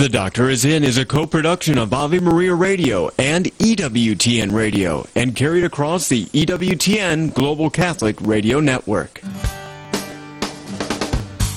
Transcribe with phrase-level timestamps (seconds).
[0.00, 5.36] The Doctor is In is a co-production of Ave Maria Radio and EWTN Radio and
[5.36, 9.20] carried across the EWTN Global Catholic Radio Network.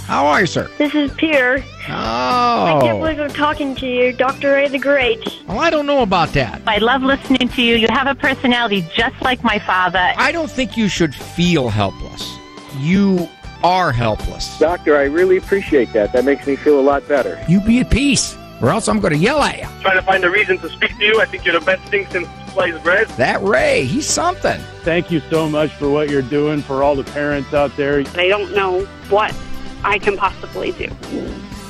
[0.07, 0.69] How are you, sir?
[0.77, 1.63] This is Pierre.
[1.87, 1.93] Oh.
[1.93, 2.99] I can't Oh.
[2.99, 4.51] believe I'm talking to you, Dr.
[4.51, 5.25] Ray the Great.
[5.47, 6.61] Well, I don't know about that.
[6.67, 7.75] I love listening to you.
[7.77, 10.11] You have a personality just like my father.
[10.17, 12.29] I don't think you should feel helpless.
[12.77, 13.29] You
[13.63, 14.57] are helpless.
[14.59, 16.11] Doctor, I really appreciate that.
[16.13, 17.43] That makes me feel a lot better.
[17.47, 19.67] You be at peace, or else I'm going to yell at you.
[19.81, 21.21] trying to find a reason to speak to you.
[21.21, 23.07] I think you're the best thing since sliced bread.
[23.09, 24.59] That Ray, he's something.
[24.83, 27.99] Thank you so much for what you're doing for all the parents out there.
[27.99, 29.35] I don't know what
[29.83, 30.89] I can possibly do.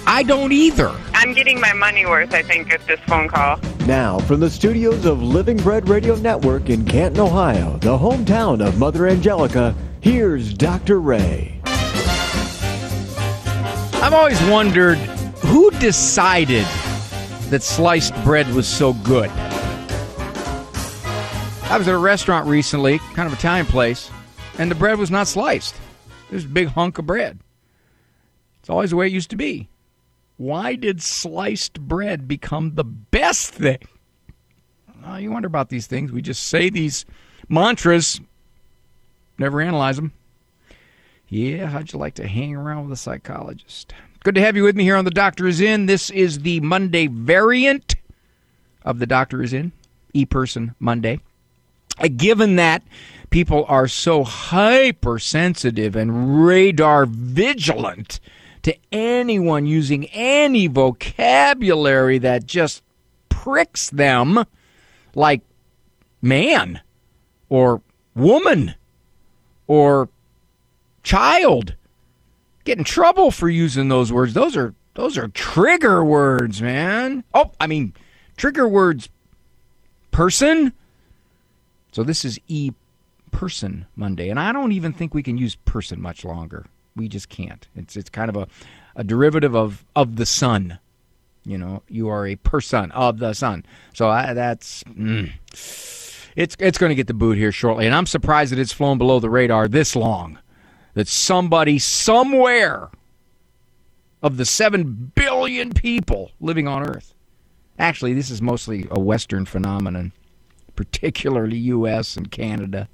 [0.06, 0.92] I don't either.
[1.14, 3.58] I'm getting my money worth, I think, at this phone call.
[3.88, 8.78] Now, from the studios of Living Bread Radio Network in Canton, Ohio, the hometown of
[8.78, 11.00] Mother Angelica, here's Dr.
[11.00, 11.62] Ray.
[14.04, 14.98] I've always wondered
[15.46, 16.66] who decided
[17.50, 19.30] that sliced bread was so good.
[21.70, 24.12] I was at a restaurant recently, kind of Italian place,
[24.58, 25.74] and the bread was not sliced.
[26.30, 27.40] It was a big hunk of bread.
[28.60, 29.70] It's always the way it used to be.
[30.36, 33.88] Why did sliced bread become the best thing?
[35.08, 36.12] Uh, you wonder about these things.
[36.12, 37.06] We just say these
[37.48, 38.20] mantras,
[39.38, 40.12] never analyze them.
[41.34, 43.92] Yeah, how'd you like to hang around with a psychologist?
[44.24, 45.88] Good to have you with me here on The Doctor is In.
[45.88, 47.96] This is the Monday variant
[48.86, 49.72] of The Doctor is In,
[50.14, 51.20] E Person Monday.
[51.98, 52.84] Uh, Given that
[53.32, 58.20] people are so hypersensitive and radar vigilant
[58.62, 62.84] to anyone using any vocabulary that just
[63.30, 64.46] pricks them,
[65.16, 65.42] like
[66.22, 66.80] man
[67.50, 67.82] or
[68.14, 68.76] woman
[69.66, 70.10] or
[71.04, 71.76] child.
[72.64, 74.34] Get in trouble for using those words.
[74.34, 77.24] Those are those are trigger words man.
[77.34, 77.94] Oh i mean
[78.38, 79.10] trigger words
[80.12, 80.74] person.
[81.92, 82.72] So this is e
[83.32, 86.66] person monday and i don't even think we can use person much longer.
[86.96, 87.68] We just can't.
[87.76, 88.48] It's it's kind of a,
[88.96, 90.80] a derivative of of the son.
[91.44, 93.66] You know you are a person of the son.
[93.94, 95.34] So I, that's mm.
[96.36, 98.98] it's it's going to get the boot here shortly and i'm surprised that it's flown
[98.98, 100.40] below the radar this long
[100.94, 102.90] that somebody somewhere
[104.22, 107.14] of the 7 billion people living on earth
[107.78, 110.12] actually this is mostly a western phenomenon
[110.76, 112.88] particularly us and canada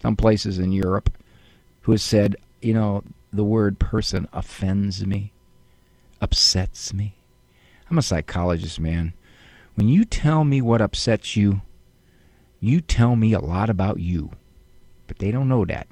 [0.00, 1.10] some places in europe
[1.82, 5.32] who has said you know the word person offends me
[6.22, 7.16] upsets me.
[7.90, 9.12] I'm a psychologist man.
[9.74, 11.62] When you tell me what upsets you
[12.60, 14.30] you tell me a lot about you
[15.08, 15.88] but they don't know that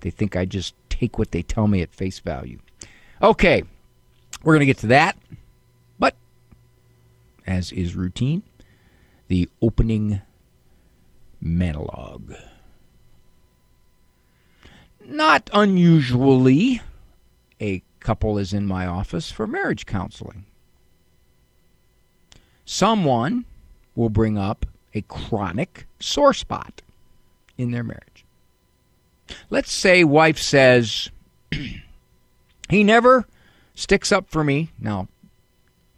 [0.00, 2.58] they think I just take what they tell me at face value.
[3.22, 3.62] Okay,
[4.42, 5.16] we're going to get to that.
[5.98, 6.14] But,
[7.46, 8.42] as is routine,
[9.28, 10.22] the opening
[11.40, 12.34] monologue.
[15.04, 16.80] Not unusually,
[17.60, 20.46] a couple is in my office for marriage counseling.
[22.64, 23.44] Someone
[23.94, 26.82] will bring up a chronic sore spot
[27.58, 28.09] in their marriage.
[29.48, 31.10] Let's say wife says,
[32.68, 33.26] he never
[33.74, 34.70] sticks up for me.
[34.78, 35.08] Now,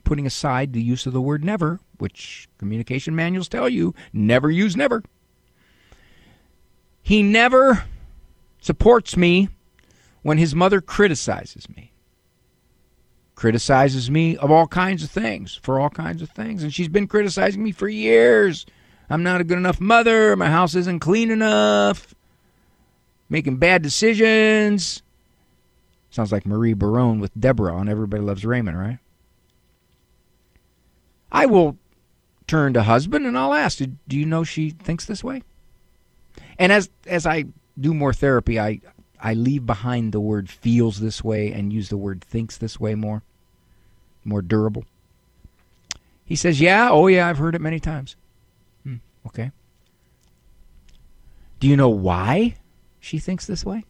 [0.04, 4.76] putting aside the use of the word never, which communication manuals tell you never use
[4.76, 5.02] never.
[7.02, 7.84] He never
[8.60, 9.48] supports me
[10.22, 11.92] when his mother criticizes me.
[13.34, 16.62] Criticizes me of all kinds of things, for all kinds of things.
[16.62, 18.66] And she's been criticizing me for years.
[19.10, 20.36] I'm not a good enough mother.
[20.36, 22.14] My house isn't clean enough
[23.32, 25.02] making bad decisions.
[26.10, 28.98] Sounds like Marie Barone with Deborah on Everybody Loves Raymond, right?
[31.32, 31.78] I will
[32.46, 35.42] turn to husband and I'll ask, do you know she thinks this way?
[36.58, 37.46] And as as I
[37.80, 38.80] do more therapy, I
[39.18, 42.94] I leave behind the word feels this way and use the word thinks this way
[42.94, 43.22] more.
[44.24, 44.84] More durable.
[46.26, 48.14] He says, "Yeah, oh yeah, I've heard it many times."
[48.84, 48.96] Hmm,
[49.26, 49.52] okay.
[51.60, 52.56] Do you know why
[53.02, 53.84] she thinks this way?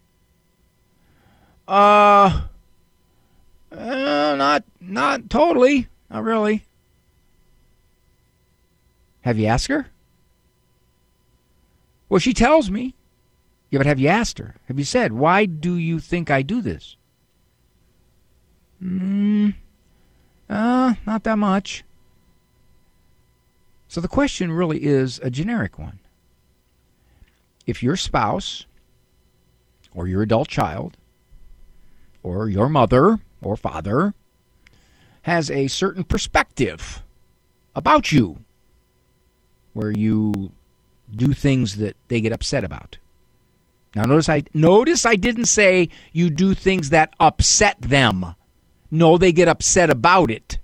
[1.68, 2.42] Uh,
[3.70, 6.64] uh not not totally, not really.
[9.20, 9.86] Have you asked her?
[12.08, 12.94] Well, she tells me.
[13.70, 14.56] Yeah, but have you asked her?
[14.66, 16.96] Have you said, why do you think I do this?
[18.80, 19.50] Hmm.
[20.50, 21.84] Uh, not that much.
[23.88, 26.00] So the question really is a generic one.
[27.66, 28.66] If your spouse
[29.94, 30.96] or your adult child
[32.22, 34.14] or your mother or father
[35.22, 37.02] has a certain perspective
[37.74, 38.38] about you
[39.72, 40.52] where you
[41.14, 42.98] do things that they get upset about.
[43.94, 48.34] Now notice I notice I didn't say you do things that upset them.
[48.90, 50.58] No, they get upset about it.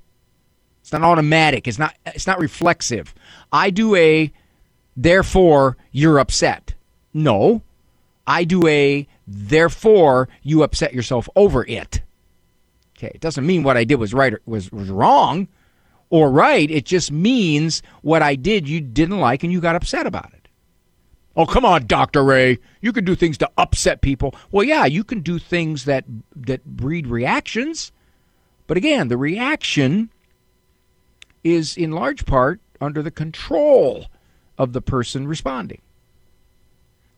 [0.81, 1.69] It's not automatic.
[1.69, 3.15] It's not it's not reflexive.
[3.53, 4.33] I do a
[4.97, 6.75] therefore you're upset.
[7.13, 7.63] No.
[8.27, 12.01] I do a therefore you upset yourself over it.
[12.97, 15.49] Okay, it doesn't mean what I did was right or was was wrong
[16.11, 16.69] or right.
[16.71, 20.49] It just means what I did you didn't like and you got upset about it.
[21.37, 22.25] Oh, come on, Dr.
[22.25, 22.59] Ray.
[22.81, 24.35] You can do things to upset people.
[24.51, 26.05] Well, yeah, you can do things that
[26.35, 27.93] that breed reactions.
[28.67, 30.11] But again, the reaction
[31.45, 34.07] is in large part under the control
[34.59, 35.81] of the person responding.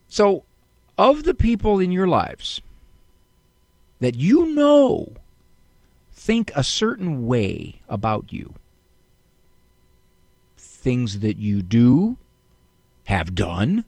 [0.07, 0.43] So,
[0.97, 2.61] of the people in your lives
[3.99, 5.13] that you know
[6.11, 8.53] think a certain way about you,
[10.57, 12.17] things that you do,
[13.05, 13.85] have done,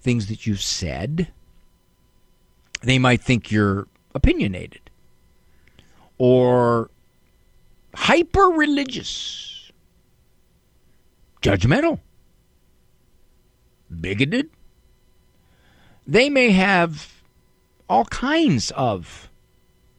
[0.00, 1.28] things that you've said,
[2.82, 4.88] they might think you're opinionated
[6.18, 6.90] or
[7.94, 9.70] hyper religious,
[11.42, 12.00] judgmental,
[14.00, 14.50] bigoted.
[16.08, 17.12] They may have
[17.86, 19.28] all kinds of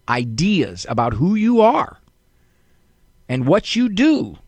[0.09, 1.99] ideas about who you are
[3.29, 4.39] and what you do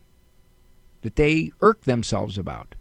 [1.02, 2.74] that they irk themselves about.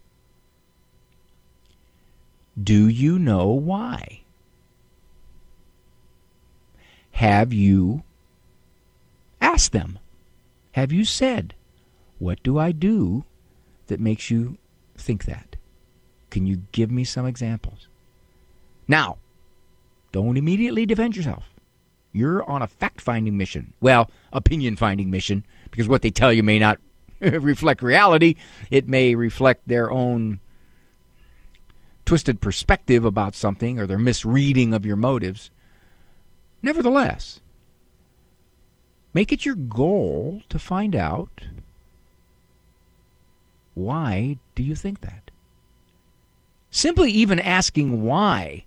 [2.61, 4.21] Do you know why?
[7.11, 8.01] Have you
[9.39, 9.99] asked them?
[10.71, 11.53] Have you said,
[12.17, 13.25] What do I do
[13.87, 14.57] that makes you
[14.97, 15.55] think that?
[16.31, 17.87] Can you give me some examples?
[18.91, 19.17] Now,
[20.11, 21.45] don't immediately defend yourself.
[22.11, 23.73] You're on a fact finding mission.
[23.79, 26.77] Well, opinion finding mission, because what they tell you may not
[27.21, 28.35] reflect reality.
[28.69, 30.41] It may reflect their own
[32.03, 35.51] twisted perspective about something or their misreading of your motives.
[36.61, 37.39] Nevertheless,
[39.13, 41.41] Make it your goal to find out
[43.73, 45.31] why do you think that?
[46.69, 48.65] Simply even asking why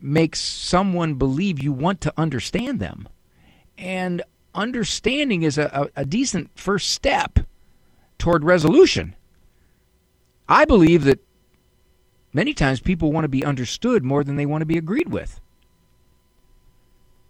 [0.00, 3.08] makes someone believe you want to understand them.
[3.76, 4.22] And
[4.54, 7.40] understanding is a, a, a decent first step
[8.18, 9.14] toward resolution.
[10.48, 11.20] I believe that
[12.32, 15.40] many times people want to be understood more than they want to be agreed with.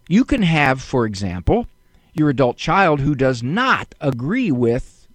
[0.07, 1.67] You can have, for example,
[2.13, 5.07] your adult child who does not agree with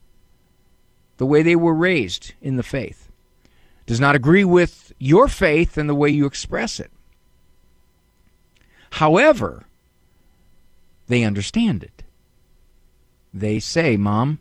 [1.18, 3.10] the way they were raised in the faith,
[3.86, 6.90] does not agree with your faith and the way you express it.
[8.96, 9.66] However,
[11.06, 12.02] they understand it.
[13.34, 14.40] They say, "Mom,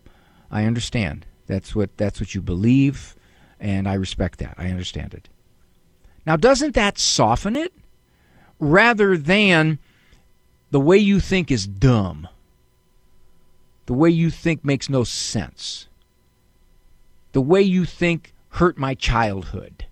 [0.49, 1.25] I understand.
[1.45, 3.17] That's what that's what you believe,
[3.59, 4.55] and I respect that.
[4.57, 5.27] I understand it."
[6.25, 7.73] Now, doesn't that soften it
[8.57, 9.77] rather than
[10.71, 12.25] the way you think is dumb?
[13.87, 15.89] The way you think makes no sense.
[17.33, 19.85] The way you think hurt my childhood.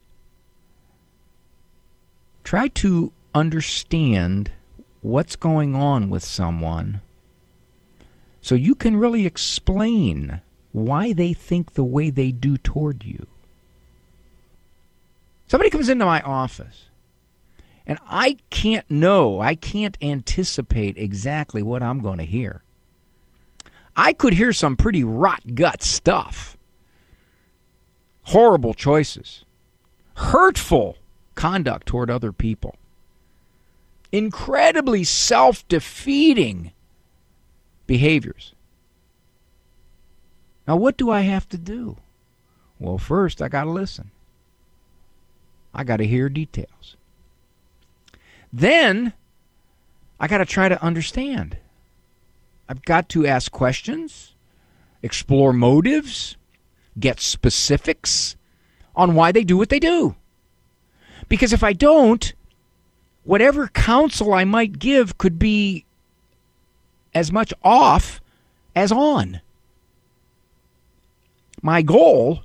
[2.46, 4.52] Try to understand
[5.02, 7.02] what's going on with someone
[8.42, 10.42] so you can really explain
[10.74, 13.26] why they think the way they do toward you.
[15.48, 16.90] Somebody comes into my office
[17.86, 22.64] and I can't know, I can't anticipate exactly what I'm going to hear.
[23.96, 26.58] I could hear some pretty rot gut stuff.
[28.24, 29.46] Horrible choices,
[30.16, 30.98] hurtful
[31.36, 32.76] conduct toward other people,
[34.14, 36.72] incredibly self defeating
[37.88, 38.54] behaviors.
[40.66, 41.98] Now, what do I have to do?
[42.80, 44.12] Well, first, I got to listen.
[45.74, 46.96] I got to hear details.
[48.54, 49.14] Then,
[50.20, 51.58] I got to try to understand.
[52.70, 54.36] I've got to ask questions,
[55.02, 56.38] explore motives,
[56.98, 58.38] get specifics
[58.96, 60.16] on why they do what they do.
[61.28, 62.34] Because if I don't,
[63.24, 65.86] whatever counsel I might give could be
[67.14, 68.22] as much off
[68.76, 69.42] as on.
[71.62, 72.44] My goal,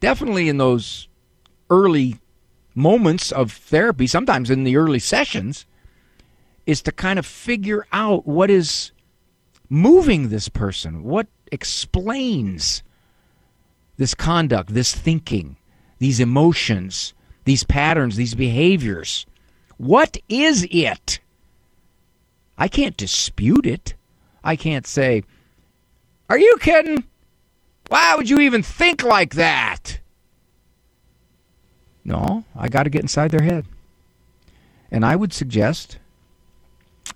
[0.00, 1.08] definitely in those
[1.68, 2.18] early
[2.74, 5.66] moments of therapy, sometimes in the early sessions,
[6.66, 8.92] is to kind of figure out what is
[9.68, 11.02] moving this person?
[11.02, 12.82] What explains
[13.96, 15.56] this conduct, this thinking,
[15.98, 17.12] these emotions,
[17.44, 19.26] these patterns, these behaviors?
[19.76, 21.20] What is it?
[22.58, 23.94] I can't dispute it.
[24.44, 25.24] I can't say,
[26.28, 27.04] Are you kidding?
[27.88, 30.00] Why would you even think like that?
[32.04, 33.66] No, I got to get inside their head.
[34.90, 35.98] And I would suggest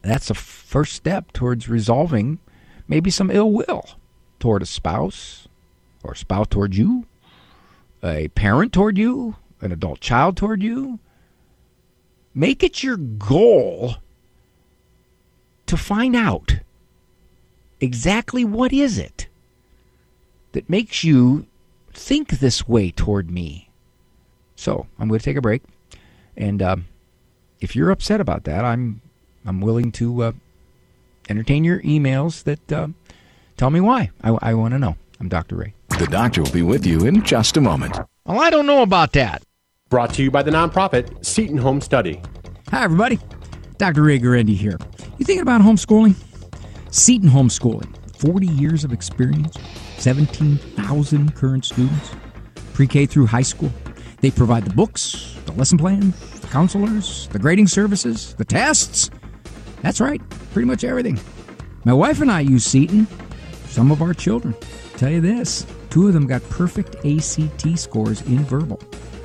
[0.02, 2.38] that's a first step towards resolving
[2.88, 3.84] maybe some ill will
[4.38, 5.48] toward a spouse
[6.02, 7.06] or spouse toward you,
[8.02, 10.98] a parent toward you, an adult child toward you.
[12.38, 13.94] Make it your goal
[15.64, 16.56] to find out
[17.80, 19.26] exactly what is it
[20.52, 21.46] that makes you
[21.94, 23.70] think this way toward me.
[24.54, 25.62] So I'm going to take a break,
[26.36, 26.76] and uh,
[27.62, 29.00] if you're upset about that, I'm
[29.46, 30.32] I'm willing to uh,
[31.30, 32.88] entertain your emails that uh,
[33.56, 34.10] tell me why.
[34.22, 34.96] I, I want to know.
[35.20, 35.56] I'm Dr.
[35.56, 35.72] Ray.
[35.98, 37.98] The doctor will be with you in just a moment.
[38.26, 39.42] Well, I don't know about that.
[39.88, 42.20] Brought to you by the nonprofit Seton Home Study.
[42.70, 43.20] Hi, everybody.
[43.78, 44.02] Dr.
[44.02, 44.78] Ray Guarendi here.
[45.16, 46.16] You thinking about homeschooling?
[46.90, 47.94] Seton Homeschooling.
[48.18, 49.56] 40 years of experience,
[49.98, 52.10] 17,000 current students,
[52.74, 53.70] pre K through high school.
[54.22, 59.08] They provide the books, the lesson plans, the counselors, the grading services, the tests.
[59.82, 60.20] That's right,
[60.52, 61.20] pretty much everything.
[61.84, 63.06] My wife and I use Seton.
[63.66, 64.56] Some of our children.
[64.96, 68.80] Tell you this two of them got perfect ACT scores in verbal.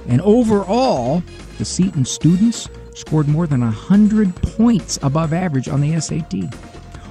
[0.07, 1.23] And overall,
[1.57, 6.35] the Seton students scored more than 100 points above average on the SAT.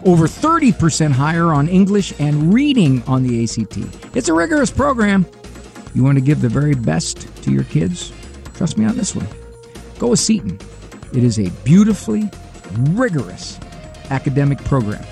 [0.04, 4.16] Over 30% higher on English and reading on the ACT.
[4.16, 5.26] It's a rigorous program.
[5.94, 8.10] You want to give the very best to your kids?
[8.54, 9.28] Trust me on this one.
[9.98, 10.58] Go with Seton.
[11.12, 12.30] It is a beautifully
[12.90, 13.58] rigorous
[14.10, 15.04] academic program.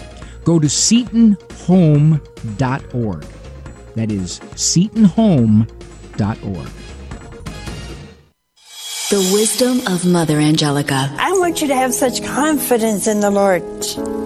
[0.44, 3.26] Go to setonhome.org.
[3.94, 6.68] That is setonhome.org.
[9.10, 11.10] The wisdom of Mother Angelica.
[11.18, 13.62] I want you to have such confidence in the Lord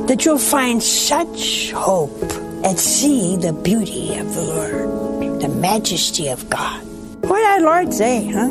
[0.09, 2.21] that you'll find such hope
[2.65, 6.83] and see the beauty of the Lord, the majesty of God.
[7.21, 8.51] What did our Lord say, huh?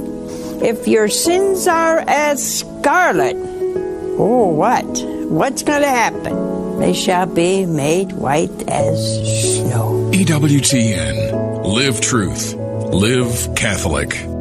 [0.64, 3.36] If your sins are as scarlet,
[4.18, 4.86] oh, what?
[5.28, 6.80] What's going to happen?
[6.80, 10.10] They shall be made white as snow.
[10.14, 11.66] EWTN.
[11.66, 12.54] Live truth.
[12.54, 14.41] Live Catholic.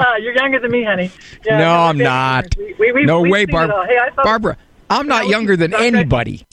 [0.00, 1.10] Uh, you're younger than me, honey.
[1.44, 2.56] Yeah, no, I'm not.
[2.56, 3.86] We, we, no way, Barbara.
[3.86, 4.56] Hey, thought, Barbara,
[4.88, 6.46] I'm not younger than anybody.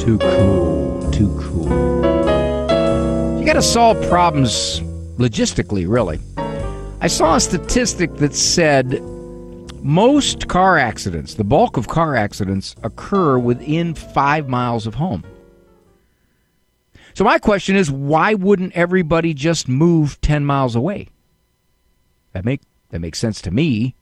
[0.00, 1.10] Too cool.
[1.12, 1.68] Too cool.
[3.38, 4.80] You got to solve problems
[5.18, 6.18] logistically, really.
[7.00, 9.00] I saw a statistic that said
[9.84, 15.22] most car accidents, the bulk of car accidents, occur within five miles of home.
[17.14, 21.06] So my question is, why wouldn't everybody just move ten miles away?
[22.32, 23.94] That make that makes sense to me.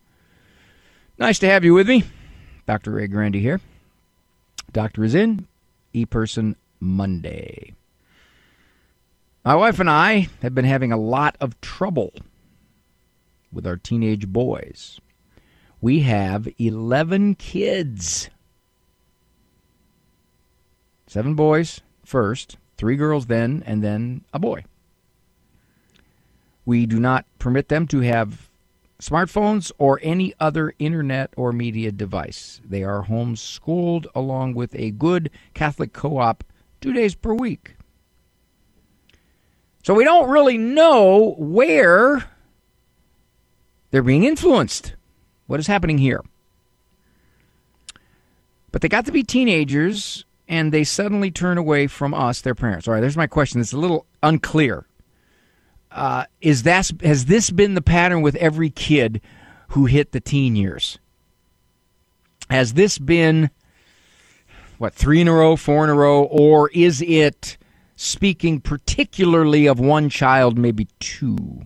[1.19, 2.05] Nice to have you with me,
[2.67, 2.93] Dr.
[2.93, 3.61] Ray Guarendi here.
[4.73, 5.47] Doctor is in.
[5.93, 7.75] E Person Monday.
[9.45, 12.13] My wife and I have been having a lot of trouble
[13.53, 15.01] with our teenage boys.
[15.81, 18.31] We have 11 kids.
[21.07, 24.65] Seven boys first, three girls then, and then a boy.
[26.65, 28.49] We do not permit them to have
[29.01, 32.61] smartphones or any other internet or media device.
[32.65, 36.45] They are homeschooled along with a good Catholic co op
[36.81, 37.77] two days per week.
[39.85, 42.29] So we don't really know where
[43.91, 44.95] they're being influenced.
[45.47, 46.23] What is happening here?
[48.73, 52.87] But they got to be teenagers and they suddenly turn away from us, their parents.
[52.87, 53.61] All right, there's my question.
[53.61, 54.87] It's a little unclear.
[55.91, 59.21] Uh, is that has this been the pattern with every kid
[59.69, 60.99] who hit the teen years?
[62.51, 63.51] Has this been
[64.79, 67.57] what three in a row, four in a row, or is it
[67.97, 71.63] speaking particularly of one child, maybe two?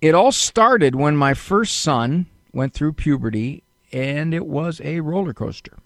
[0.00, 5.34] It all started when my first son went through puberty, and it was a roller
[5.34, 5.78] coaster.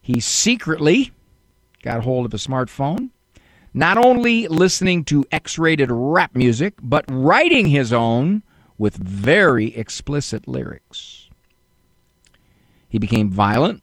[0.00, 1.12] He secretly
[1.82, 3.10] got hold of a smartphone,
[3.74, 8.42] not only listening to X rated rap music, but writing his own
[8.78, 11.28] with very explicit lyrics.
[12.88, 13.82] He became violent,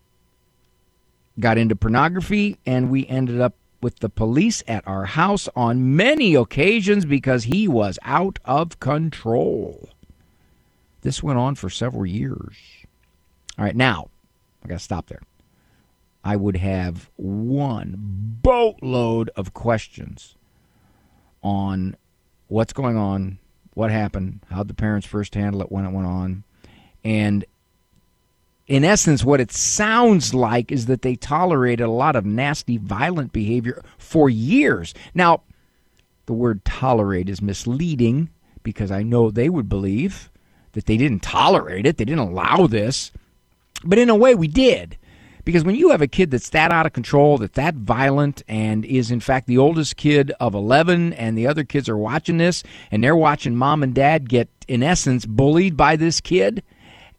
[1.39, 6.36] got into pornography, and we ended up with the police at our house on many
[6.36, 9.89] occasions because he was out of control.
[11.01, 12.57] This went on for several years.
[13.57, 14.09] All right, now,
[14.63, 15.21] I got to stop there.
[16.24, 20.36] I would have one boatload of questions
[21.41, 21.95] on
[22.48, 23.39] what's going on,
[23.74, 26.43] what happened, how the parents first handle it when it went on,
[27.03, 27.45] and
[28.69, 33.33] in essence, what it sounds like is that they tolerated a lot of nasty, violent
[33.33, 34.93] behavior for years.
[35.15, 35.41] Now,
[36.27, 38.29] the word tolerate is misleading
[38.61, 40.29] because I know they would believe
[40.73, 43.11] that they didn't tolerate it, they didn't allow this.
[43.83, 44.99] But in a way, we did.
[45.43, 48.85] Because when you have a kid that's that out of control, that's that violent, and
[48.85, 52.61] is in fact the oldest kid of 11, and the other kids are watching this,
[52.91, 56.61] and they're watching mom and dad get, in essence, bullied by this kid,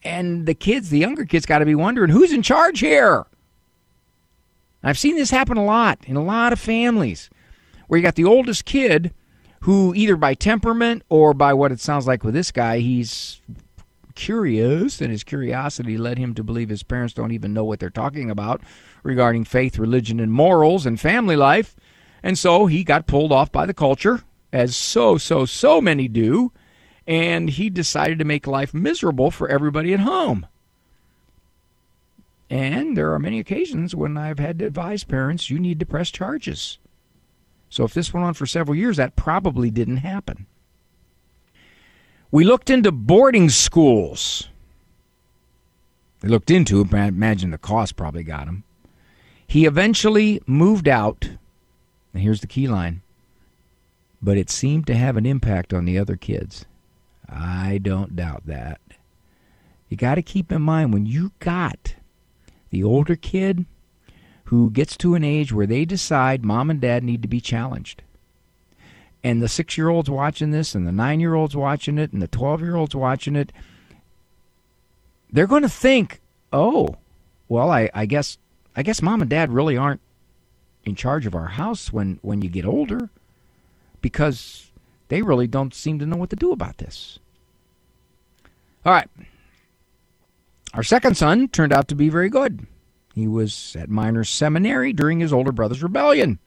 [0.02, 3.26] and the kids, the younger kids, got to be wondering who's in charge here.
[4.82, 7.28] I've seen this happen a lot in a lot of families
[7.86, 9.12] where you got the oldest kid
[9.62, 13.42] who, either by temperament or by what it sounds like with this guy, he's
[14.14, 17.90] curious, and his curiosity led him to believe his parents don't even know what they're
[17.90, 18.62] talking about
[19.02, 21.76] regarding faith, religion, and morals and family life.
[22.22, 26.52] And so he got pulled off by the culture, as so, so, so many do,
[27.10, 30.46] and he decided to make life miserable for everybody at home.
[32.48, 36.12] And there are many occasions when I've had to advise parents you need to press
[36.12, 36.78] charges.
[37.68, 40.46] So if this went on for several years, that probably didn't happen.
[42.30, 44.48] We looked into boarding schools.
[46.22, 48.62] We looked into it, imagine the cost probably got him.
[49.48, 51.28] He eventually moved out.
[52.14, 53.02] And here's the key line.
[54.22, 56.66] But it seemed to have an impact on the other kids.
[57.30, 58.80] I don't doubt that.
[59.88, 61.94] You got to keep in mind when you got
[62.70, 63.66] the older kid
[64.44, 68.02] who gets to an age where they decide mom and dad need to be challenged
[69.22, 72.22] and the six year olds watching this, and the nine year olds watching it, and
[72.22, 73.52] the 12 year olds watching it,
[75.30, 76.20] they're going to think,
[76.52, 76.96] oh,
[77.48, 78.38] well, I, I guess
[78.74, 80.00] I guess mom and dad really aren't
[80.84, 83.10] in charge of our house when, when you get older
[84.00, 84.69] because
[85.10, 87.18] they really don't seem to know what to do about this.
[88.86, 89.08] All right.
[90.72, 92.66] Our second son turned out to be very good.
[93.14, 96.38] He was at minor seminary during his older brother's rebellion.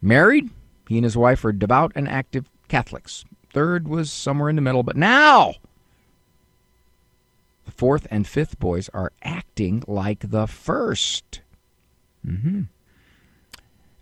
[0.00, 0.50] Married,
[0.88, 3.24] he and his wife were devout and active Catholics.
[3.52, 5.54] Third was somewhere in the middle, but now
[7.66, 11.40] the fourth and fifth boys are acting like the 1st
[12.26, 12.62] Mm-hmm.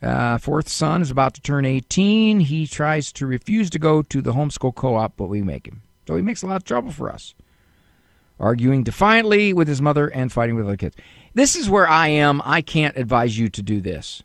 [0.02, 2.40] Uh, fourth son is about to turn 18.
[2.40, 5.82] He tries to refuse to go to the homeschool co op, but we make him.
[6.06, 7.34] So he makes a lot of trouble for us.
[8.38, 10.96] Arguing defiantly with his mother and fighting with other kids.
[11.34, 12.40] This is where I am.
[12.44, 14.22] I can't advise you to do this.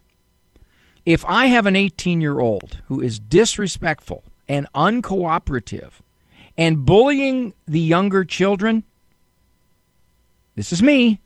[1.05, 5.91] If I have an 18 year old who is disrespectful and uncooperative
[6.57, 8.83] and bullying the younger children,
[10.55, 11.19] this is me.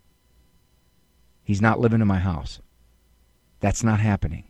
[1.44, 2.60] He's not living in my house.
[3.60, 4.46] That's not happening.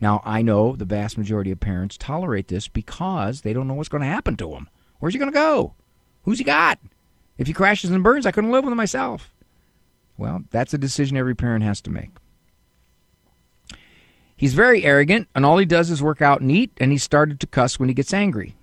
[0.00, 3.88] Now, I know the vast majority of parents tolerate this because they don't know what's
[3.88, 4.68] going to happen to him.
[4.98, 5.74] Where's he going to go?
[6.24, 6.80] Who's he got?
[7.38, 9.32] If he crashes and burns, I couldn't live with him myself.
[10.16, 12.10] Well, that's a decision every parent has to make.
[14.36, 17.38] He's very arrogant, and all he does is work out and eat, and he started
[17.38, 18.56] to cuss when he gets angry.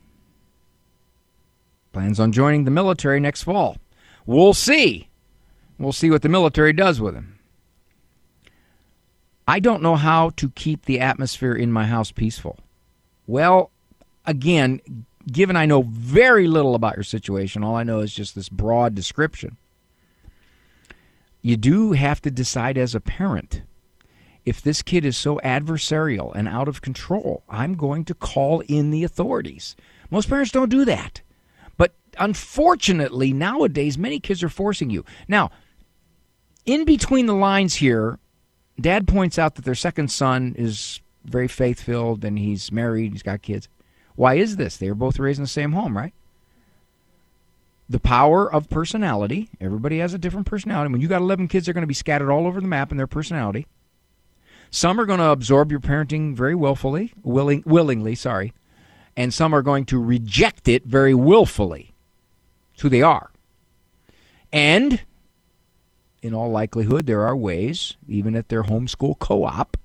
[1.94, 3.78] Plans on joining the military next fall.
[4.26, 5.08] We'll see.
[5.78, 7.39] We'll see what the military does with him.
[9.50, 12.60] I don't know how to keep the atmosphere in my house peaceful.
[13.26, 13.72] Well,
[14.24, 14.80] again,
[15.26, 18.94] given I know very little about your situation, all I know is just this broad
[18.94, 19.58] description.
[21.42, 23.64] You do have to decide as a parent
[24.46, 28.92] if this kid is so adversarial and out of control, I'm going to call in
[28.92, 29.76] the authorities.
[30.12, 31.24] Most parents don't do that.
[31.76, 35.06] But unfortunately, nowadays, many kids are forcing you.
[35.28, 35.50] Now,
[36.68, 38.20] in between the lines here,
[38.82, 43.24] dad points out that their second son is very faith filled and he's married, he's
[43.24, 43.68] got kids.
[44.16, 44.78] Why is this?
[44.78, 46.14] They were both raised in the same home, right?
[47.88, 49.50] The power of personality.
[49.60, 50.92] Everybody has a different personality.
[50.92, 52.98] When you got 11 kids, they're going to be scattered all over the map in
[52.98, 53.66] their personality.
[54.72, 58.54] Some are going to absorb your parenting very willfully, willing, willingly, sorry,
[59.18, 61.94] and some are going to reject it very willfully.
[62.74, 63.32] It's who they are.
[64.54, 65.02] And
[66.22, 69.78] in all likelihood, there are ways, even at their homeschool co op,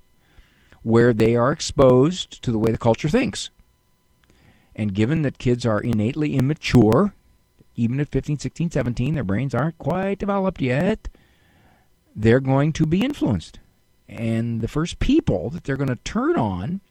[0.83, 3.49] where they are exposed to the way the culture thinks.
[4.75, 7.13] And given that kids are innately immature,
[7.75, 11.07] even at 15, 16, 17, their brains aren't quite developed yet,
[12.15, 13.59] they're going to be influenced.
[14.07, 16.81] And the first people that they're going to turn on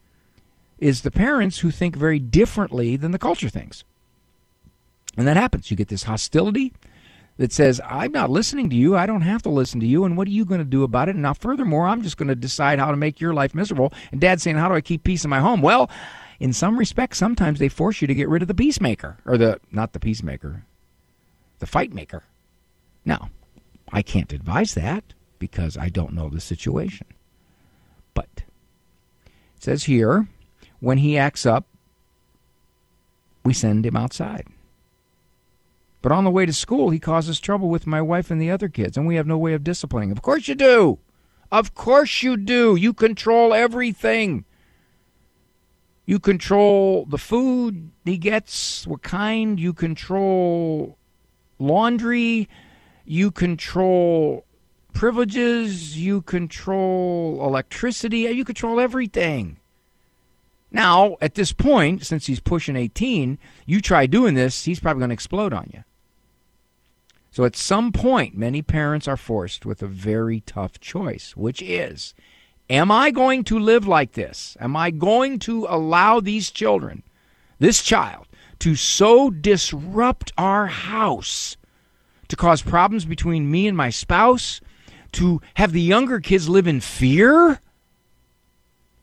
[0.79, 3.85] is the parents who think very differently than the culture thinks.
[5.17, 5.71] And that happens.
[5.71, 6.73] You get this hostility
[7.37, 8.97] that says, I'm not listening to you.
[8.97, 10.05] I don't have to listen to you.
[10.05, 11.17] And what are you going to do about it?
[11.17, 13.93] And now, furthermore, I'm just going to decide how to make your life miserable.
[14.13, 15.61] And dad's saying, How do I keep peace in my home?
[15.61, 15.91] Well,
[16.39, 19.61] in some respects, sometimes they force you to get rid of the peacemaker, or the,
[19.71, 20.65] not the peacemaker,
[21.59, 22.25] the fight maker.
[23.05, 23.31] Now,
[23.93, 25.05] I can't advise that
[25.39, 27.07] because I don't know the situation.
[28.15, 30.29] But it says here,
[30.81, 31.67] when he acts up,
[33.45, 34.47] we send him outside.
[36.05, 38.69] But on the way to school, he causes trouble with my wife and the other
[38.69, 40.13] kids, and we have no way of disciplining.
[40.13, 40.99] Of course you do.
[41.51, 42.77] Of course you do.
[42.77, 44.45] You control everything.
[46.05, 49.59] You control the food he gets, what kind.
[49.59, 50.99] You control
[51.59, 52.51] laundry.
[53.07, 54.45] You control
[54.93, 55.97] privileges.
[55.97, 58.19] You control electricity.
[58.19, 59.57] You control everything.
[60.71, 65.09] Now, at this point, since he's pushing 18, you try doing this, he's probably going
[65.09, 65.83] to explode on you.
[67.35, 72.15] So at some point, many parents are forced with a very tough choice, which is
[72.71, 74.57] Am I going to live like this?
[74.61, 77.03] Am I going to allow these children,
[77.59, 78.29] this child,
[78.61, 81.57] to so disrupt our house,
[82.29, 84.61] to cause problems between me and my spouse,
[85.11, 87.59] to have the younger kids live in fear?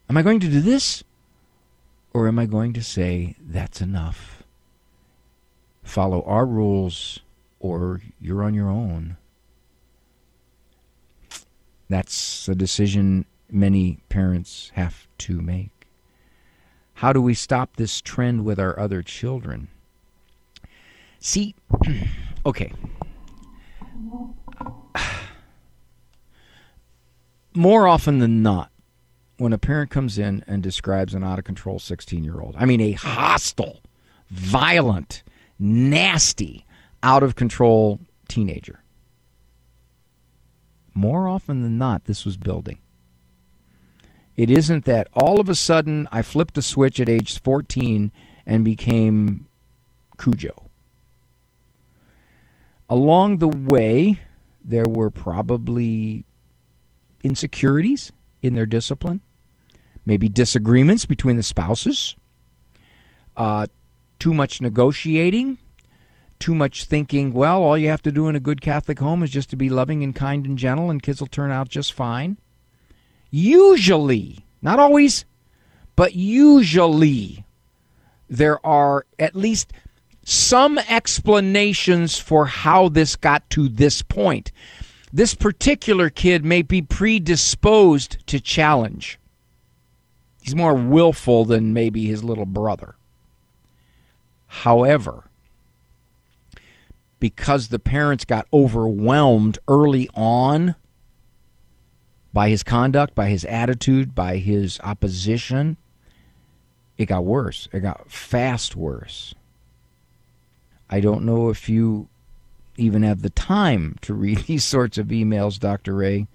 [0.09, 1.03] Am I going to do this?
[2.13, 4.43] Or am I going to say, that's enough?
[5.83, 7.19] Follow our rules
[7.61, 9.15] or you're on your own.
[11.87, 15.87] That's a decision many parents have to make.
[16.95, 19.69] How do we stop this trend with our other children?
[21.19, 21.55] See,
[22.45, 22.73] okay.
[27.53, 28.71] More often than not,
[29.37, 32.65] when a parent comes in and describes an out of control 16 year old, I
[32.65, 33.81] mean a hostile,
[34.29, 35.23] violent,
[35.59, 36.65] nasty,
[37.03, 38.83] out of control teenager.
[40.93, 42.79] More often than not, this was building.
[44.35, 48.11] It isn't that all of a sudden I flipped a switch at age 14
[48.45, 49.47] and became
[50.17, 50.69] Cujo.
[52.89, 54.19] Along the way,
[54.63, 56.25] there were probably
[57.23, 58.11] insecurities
[58.41, 59.21] in their discipline,
[60.05, 62.15] maybe disagreements between the spouses,
[63.37, 63.67] uh,
[64.19, 65.57] too much negotiating,
[66.41, 69.29] too much thinking, well, all you have to do in a good Catholic home is
[69.29, 72.37] just to be loving and kind and gentle, and kids will turn out just fine.
[73.29, 75.23] Usually, not always,
[75.95, 77.45] but usually,
[78.29, 79.71] there are at least
[80.23, 84.51] some explanations for how this got to this point.
[85.13, 89.19] This particular kid may be predisposed to challenge.
[90.41, 92.95] He's more willful than maybe his little brother.
[94.47, 95.25] However,
[97.21, 100.75] because the parents got overwhelmed early on
[102.33, 105.77] by his conduct, by his attitude, by his opposition,
[106.97, 107.69] it got worse.
[107.71, 109.35] It got fast worse.
[110.89, 112.09] I don't know if you
[112.75, 115.93] even have the time to read these sorts of emails, Dr.
[115.93, 116.27] Ray,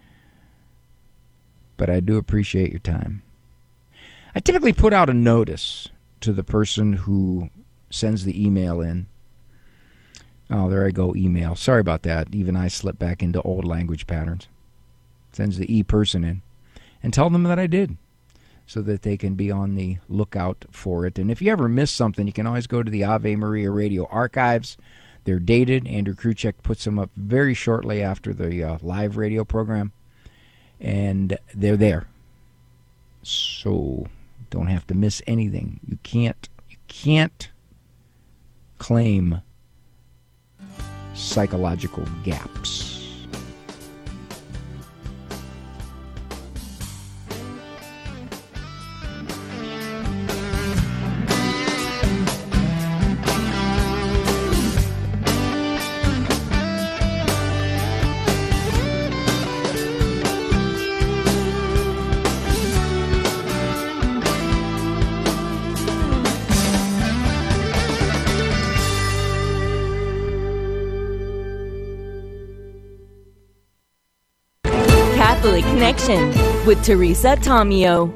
[1.77, 3.23] but I do appreciate your time.
[4.37, 5.89] I typically put out a notice
[6.21, 7.51] to the person who
[7.91, 9.09] sends the email in
[10.51, 11.57] Oh, there I go, email.
[11.57, 12.29] Sorry about that.
[12.33, 14.49] Even I slip back into old language patterns.
[15.33, 16.43] Sends the e person in.
[17.03, 17.97] And tell them that I did
[18.67, 21.19] so that they can be on the lookout for it.
[21.19, 24.07] And if you ever miss something, you can always go to the Ave Maria Radio
[24.07, 24.77] archives.
[25.25, 25.87] They're dated.
[25.87, 29.93] Andrew Kruchek puts them up very shortly after the uh, live radio program.
[30.81, 32.07] And they're there.
[33.23, 34.07] So
[34.51, 35.81] don't have to miss anything.
[35.87, 37.51] You can't you can't
[38.79, 39.43] claim
[41.17, 42.96] psychological gaps.
[75.77, 76.29] Connection
[76.65, 78.11] with Teresa Tomeo.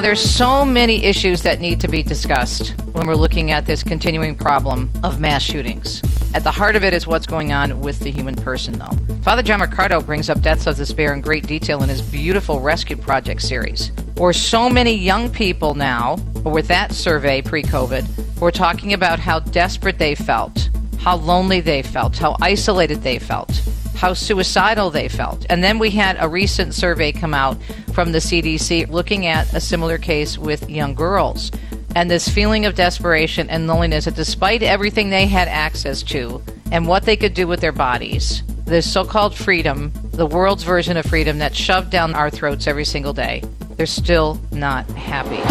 [0.00, 4.34] There's so many issues that need to be discussed when we're looking at this continuing
[4.34, 6.02] problem of mass shootings.
[6.34, 8.90] At the heart of it is what's going on with the human person, though.
[9.22, 12.96] Father John Riccardo brings up deaths of despair in great detail in his beautiful Rescue
[12.96, 13.92] Project series.
[14.16, 19.38] Or so many young people now, with that survey pre COVID, were talking about how
[19.38, 23.63] desperate they felt, how lonely they felt, how isolated they felt,
[23.94, 25.46] how suicidal they felt.
[25.48, 27.60] And then we had a recent survey come out
[27.92, 31.50] from the CDC looking at a similar case with young girls.
[31.96, 36.88] And this feeling of desperation and loneliness that despite everything they had access to and
[36.88, 41.04] what they could do with their bodies, this so called freedom, the world's version of
[41.06, 43.42] freedom that's shoved down our throats every single day,
[43.76, 45.42] they're still not happy.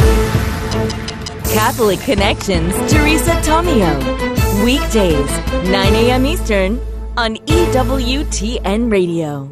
[1.54, 4.66] Catholic Connections, Teresa Tomeo.
[4.66, 5.30] Weekdays,
[5.70, 6.26] 9 a.m.
[6.26, 6.80] Eastern
[7.16, 9.52] on EWTN Radio.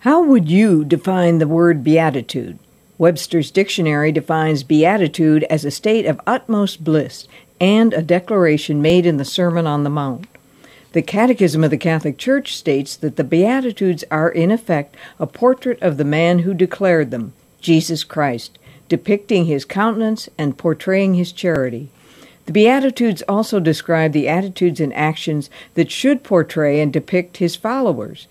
[0.00, 2.58] How would you define the word beatitude?
[2.96, 7.28] Webster's dictionary defines beatitude as a state of utmost bliss
[7.60, 10.26] and a declaration made in the Sermon on the Mount.
[10.92, 15.82] The Catechism of the Catholic Church states that the Beatitudes are, in effect, a portrait
[15.82, 21.90] of the man who declared them, Jesus Christ, depicting his countenance and portraying his charity.
[22.46, 28.26] The Beatitudes also describe the attitudes and actions that should portray and depict his followers,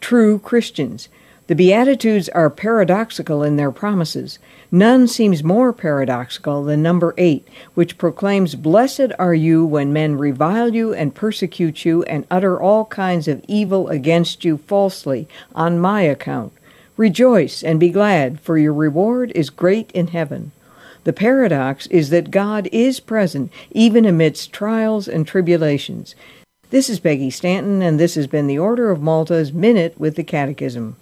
[0.00, 1.08] true Christians.
[1.46, 4.38] The Beatitudes are paradoxical in their promises.
[4.70, 10.74] None seems more paradoxical than number eight, which proclaims, Blessed are you when men revile
[10.74, 16.02] you and persecute you and utter all kinds of evil against you falsely on my
[16.02, 16.52] account.
[16.96, 20.52] Rejoice and be glad, for your reward is great in heaven.
[21.04, 26.14] The paradox is that God is present even amidst trials and tribulations.
[26.70, 30.24] This is Peggy Stanton, and this has been the Order of Malta's Minute with the
[30.24, 30.96] Catechism.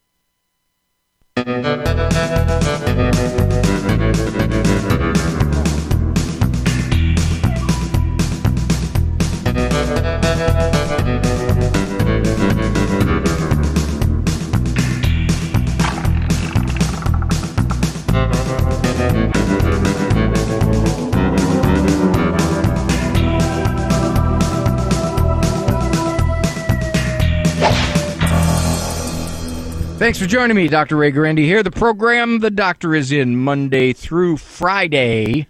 [30.03, 30.97] Thanks for joining me, Dr.
[30.97, 31.63] Ray Guarendi here.
[31.63, 35.47] The program the doctor is in Monday through Friday.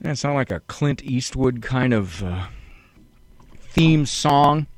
[0.00, 2.46] That sound like a Clint Eastwood kind of uh,
[3.60, 4.68] theme song.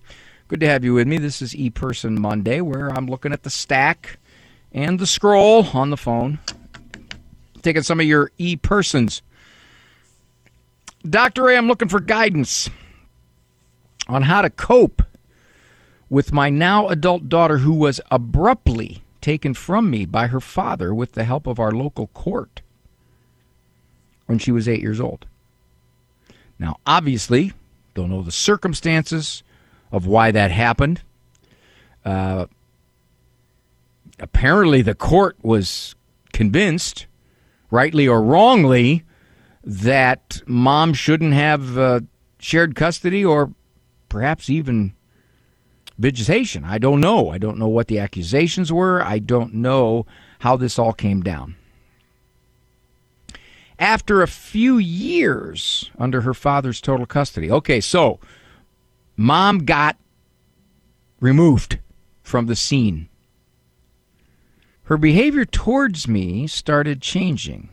[0.49, 1.19] Good to have you with me.
[1.19, 4.19] This is E Person Monday, where I'm looking at the stack
[4.73, 6.41] and the scroll on the phone,
[7.63, 9.23] taking some of your E persons.
[11.09, 11.45] Dr.
[11.45, 12.69] Ray, I'm looking for guidance
[14.09, 15.01] on how to cope
[16.11, 21.13] with my now adult daughter who was abruptly taken from me by her father with
[21.13, 22.61] the help of our local court
[24.27, 25.27] when she was eight years old.
[26.59, 27.53] Now, obviously,
[27.95, 29.43] don't know the circumstances
[29.93, 31.03] of why that happened.
[32.05, 32.47] Uh,
[34.19, 35.95] apparently, the court was
[36.33, 37.07] convinced,
[37.71, 39.05] rightly or wrongly,
[39.63, 42.01] that mom shouldn't have uh,
[42.39, 43.53] shared custody or
[44.09, 44.95] perhaps even
[46.01, 46.65] vegetation.
[46.65, 47.31] I don't know.
[47.31, 49.03] I don't know what the accusations were.
[49.03, 50.07] I don't know
[50.41, 51.57] how this all came down.
[53.79, 57.51] After a few years under her father's total custody.
[57.51, 58.19] Okay, so
[59.17, 59.97] mom got
[61.21, 61.79] removed
[62.23, 63.09] from the scene.
[64.85, 67.69] Her behavior towards me started changing.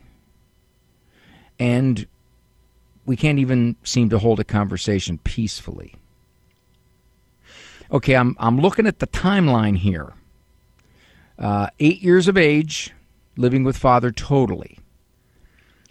[1.58, 2.06] And
[3.06, 5.94] we can't even seem to hold a conversation peacefully.
[7.90, 10.12] Okay, I'm I'm looking at the timeline here.
[11.38, 12.92] Uh, eight years of age,
[13.36, 14.78] living with father totally.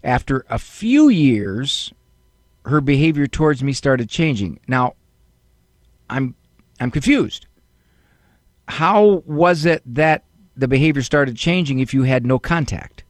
[0.04, 1.92] After a few years,
[2.66, 4.60] her behavior towards me started changing.
[4.68, 4.94] Now,
[6.10, 6.36] I'm
[6.80, 7.48] I'm confused.
[8.68, 10.24] How was it that
[10.56, 13.04] the behavior started changing if you had no contact?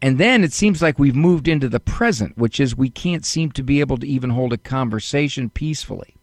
[0.00, 3.50] And then it seems like we've moved into the present, which is we can't seem
[3.52, 6.14] to be able to even hold a conversation peacefully.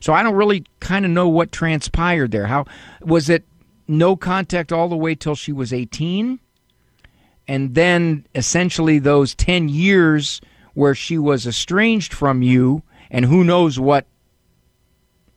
[0.00, 2.46] So I don't really kind of know what transpired there.
[2.46, 2.66] How
[3.02, 3.44] was it
[3.88, 6.38] no contact all the way till she was 18?
[7.48, 10.40] And then essentially those 10 years
[10.74, 14.06] where she was estranged from you and who knows what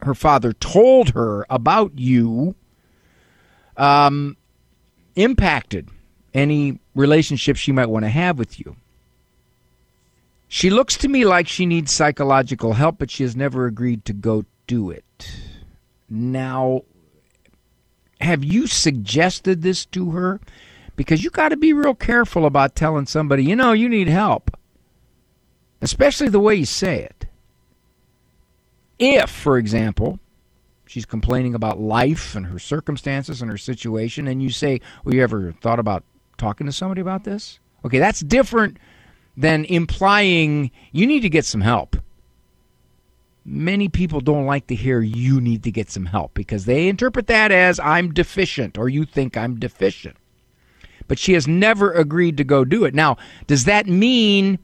[0.02, 2.56] her father told her about you
[3.78, 4.38] um,
[5.16, 5.90] impacted
[6.34, 8.76] any relationship she might want to have with you.
[10.54, 14.14] She looks to me like she needs psychological help, but she has never agreed to
[14.14, 15.32] go do it.
[16.08, 16.84] Now,
[18.22, 20.40] have you suggested this to her?
[20.96, 24.56] Because you got to be real careful about telling somebody, you know, you need help,
[25.82, 27.26] especially the way you say it.
[29.00, 30.20] If, for example,
[30.86, 35.24] she's complaining about life and her circumstances and her situation, and you say, Well, you
[35.24, 36.04] ever thought about
[36.38, 37.58] talking to somebody about this?
[37.84, 38.78] Okay, that's different
[39.36, 41.96] than implying you need to get some help.
[43.46, 47.28] Many people don't like to hear you need to get some help because they interpret
[47.28, 50.16] that as I'm deficient or you think I'm deficient.
[51.08, 52.96] But she has never agreed to go do it.
[52.96, 53.18] Now,
[53.48, 54.60] does that mean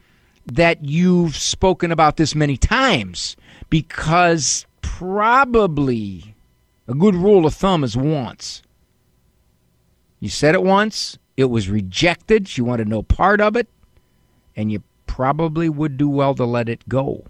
[0.46, 3.36] that you've spoken about this many times?
[3.70, 6.36] Because probably
[6.88, 8.64] a good rule of thumb is once.
[10.20, 13.68] You said it once, it was rejected, she wanted no part of it,
[14.60, 17.24] and you probably would do well to let it go.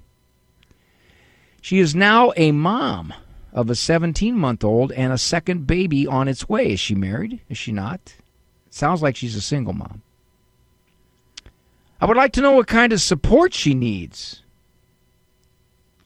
[1.62, 3.14] She is now a mom
[3.54, 6.72] of a 17 month old and a second baby on its way.
[6.72, 7.40] Is she married?
[7.48, 8.16] Is she not?
[8.72, 10.02] sounds like she's a single mom.
[12.02, 14.42] I would like to know what kind of support she needs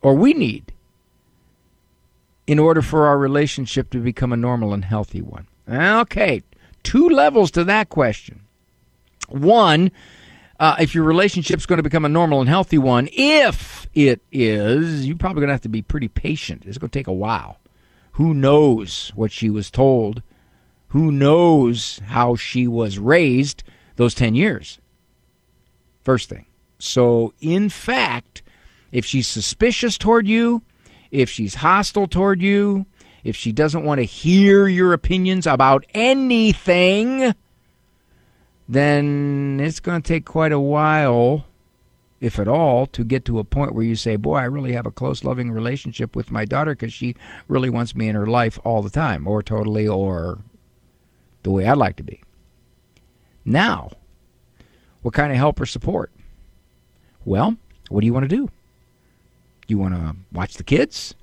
[0.01, 0.73] or we need
[2.47, 5.47] in order for our relationship to become a normal and healthy one.
[5.69, 6.43] Okay,
[6.83, 8.41] two levels to that question.
[9.29, 9.91] One,
[10.63, 15.05] uh, if your relationship's going to become a normal and healthy one, if it is,
[15.05, 16.63] you're probably going to have to be pretty patient.
[16.65, 17.59] It's going to take a while.
[18.13, 20.23] Who knows what she was told?
[20.87, 23.63] Who knows how she was raised
[23.97, 24.79] those 10 years?
[26.01, 26.45] First thing.
[26.79, 28.41] So, in fact,
[28.93, 30.61] if she's suspicious toward you,
[31.11, 32.85] if she's hostile toward you,
[33.25, 37.33] if she doesn't want to hear your opinions about anything,
[38.67, 41.45] then it's going to take quite a while,
[42.21, 44.85] if at all, to get to a point where you say, Boy, I really have
[44.85, 47.15] a close, loving relationship with my daughter because she
[47.47, 50.39] really wants me in her life all the time, or totally, or
[51.43, 52.21] the way I'd like to be.
[53.45, 53.91] Now,
[55.01, 56.11] what kind of help or support?
[57.25, 57.57] Well,
[57.89, 58.45] what do you want to do?
[58.45, 58.51] Do
[59.67, 61.13] you want to watch the kids?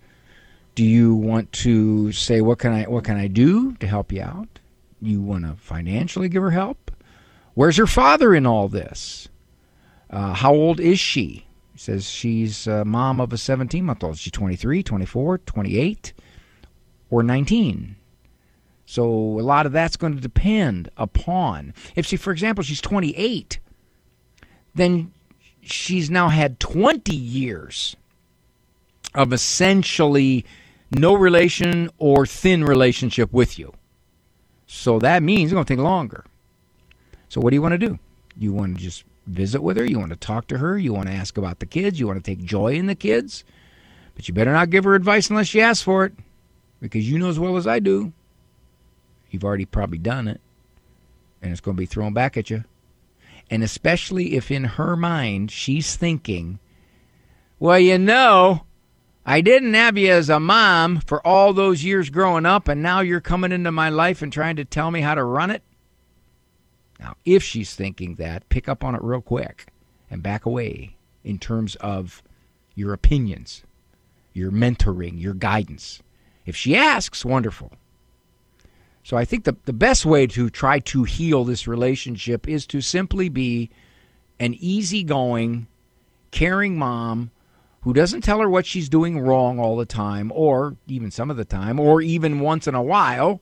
[0.74, 4.22] Do you want to say what can I what can I do to help you
[4.22, 4.61] out?
[5.03, 6.89] You want to financially give her help?
[7.54, 9.28] Where's her father in all this?
[10.08, 11.46] Uh, how old is she?
[11.72, 14.18] He says she's a mom of a 17 month old.
[14.18, 16.12] She's 23, 24, 28,
[17.10, 17.96] or 19.
[18.86, 21.74] So a lot of that's going to depend upon.
[21.94, 23.60] If she, for example, she's 28,
[24.74, 25.12] then
[25.62, 27.94] she's now had 20 years
[29.14, 30.44] of essentially
[30.90, 33.72] no relation or thin relationship with you.
[34.66, 36.24] So that means it's going to take longer.
[37.30, 37.98] So what do you want to do?
[38.36, 39.84] You want to just visit with her?
[39.84, 40.76] You want to talk to her?
[40.76, 41.98] You want to ask about the kids?
[41.98, 43.44] You want to take joy in the kids?
[44.14, 46.12] But you better not give her advice unless she asks for it.
[46.80, 48.12] Because you know as well as I do,
[49.30, 50.40] you've already probably done it.
[51.40, 52.64] And it's going to be thrown back at you.
[53.48, 56.58] And especially if in her mind she's thinking,
[57.60, 58.64] well, you know,
[59.24, 63.00] I didn't have you as a mom for all those years growing up, and now
[63.00, 65.62] you're coming into my life and trying to tell me how to run it.
[67.00, 69.72] Now, if she's thinking that, pick up on it real quick
[70.10, 72.22] and back away in terms of
[72.74, 73.64] your opinions,
[74.34, 76.02] your mentoring, your guidance.
[76.44, 77.72] If she asks, wonderful.
[79.02, 82.82] So I think the, the best way to try to heal this relationship is to
[82.82, 83.70] simply be
[84.38, 85.66] an easygoing,
[86.30, 87.30] caring mom
[87.82, 91.38] who doesn't tell her what she's doing wrong all the time, or even some of
[91.38, 93.40] the time, or even once in a while,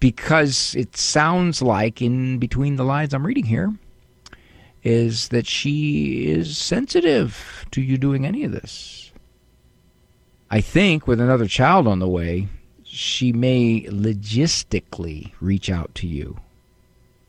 [0.00, 3.72] because it sounds like in between the lines I'm reading here
[4.82, 9.10] is that she is sensitive to you doing any of this.
[10.50, 12.48] I think with another child on the way,
[12.84, 16.38] she may logistically reach out to you.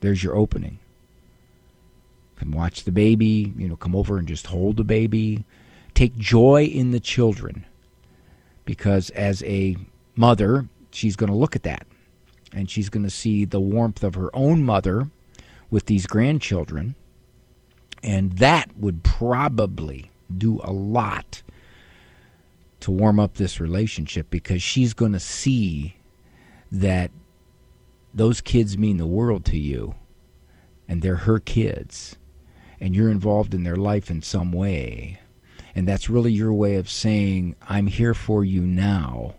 [0.01, 0.77] There's your opening.
[2.35, 5.43] Come watch the baby, you know, come over and just hold the baby
[5.97, 7.65] take joy in the children
[8.65, 9.75] because as a
[10.15, 11.87] mother, she's going to look at that
[12.53, 15.09] and she's going to see the warmth of her own mother
[15.69, 16.95] with these grandchildren.
[18.03, 21.41] And that would probably do a lot
[22.79, 25.95] to warm up this relationship because she's going to see
[26.71, 27.11] that
[28.13, 29.95] those kids mean the world to you
[30.87, 32.15] and they're her kids
[32.79, 35.19] and you're involved in their life in some way
[35.77, 39.35] and that's really your way of saying, I'm here for you now.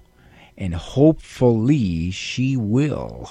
[0.59, 3.31] And hopefully she will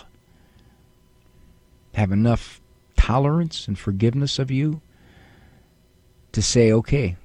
[1.94, 2.62] have enough
[2.96, 4.82] tolerance and forgiveness of you
[6.32, 7.18] to say, okay,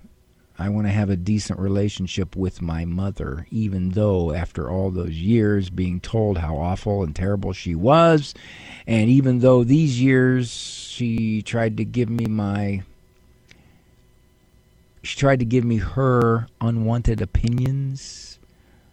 [0.58, 5.14] I want to have a decent relationship with my mother, even though after all those
[5.14, 8.34] years being told how awful and terrible she was,
[8.86, 12.82] and even though these years she tried to give me my
[15.02, 18.38] she tried to give me her unwanted opinions.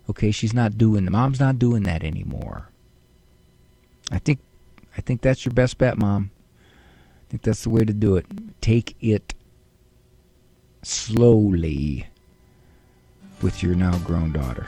[0.10, 2.70] Okay, she's not doing the mom's not doing that anymore.
[4.12, 4.39] I think
[4.97, 6.32] I think that's your best bet, mom.
[6.62, 8.26] I think that's the way to do it.
[8.60, 9.36] Take it
[10.82, 12.07] slowly
[13.41, 14.66] with your now grown daughter.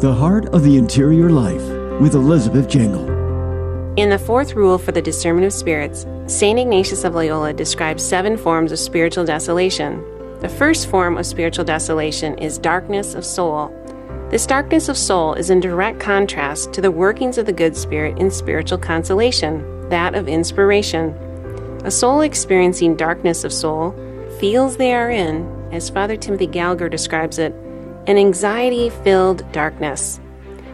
[0.00, 1.60] The Heart of the Interior Life
[2.00, 3.06] with Elizabeth Jingle.
[3.98, 6.58] In the fourth rule for the discernment of spirits, St.
[6.58, 10.02] Ignatius of Loyola describes seven forms of spiritual desolation.
[10.40, 13.70] The first form of spiritual desolation is darkness of soul.
[14.30, 18.18] This darkness of soul is in direct contrast to the workings of the good spirit
[18.18, 21.10] in spiritual consolation, that of inspiration.
[21.84, 23.94] A soul experiencing darkness of soul
[24.40, 27.54] feels they are in, as Father Timothy Gallagher describes it,
[28.10, 30.18] an anxiety filled darkness.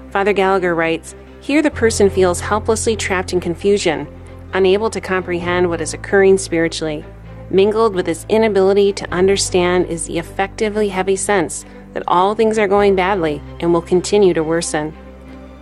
[0.08, 4.08] Father Gallagher writes Here the person feels helplessly trapped in confusion,
[4.54, 7.04] unable to comprehend what is occurring spiritually.
[7.50, 12.66] Mingled with this inability to understand is the effectively heavy sense that all things are
[12.66, 14.96] going badly and will continue to worsen.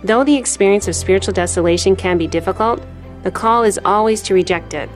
[0.01, 2.81] Though the experience of spiritual desolation can be difficult,
[3.23, 4.89] the call is always to reject it.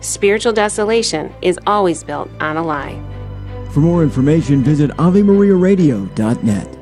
[0.00, 3.15] Spiritual desolation is always built on a lie.
[3.72, 6.72] For more information, visit AveMariaRadio.net.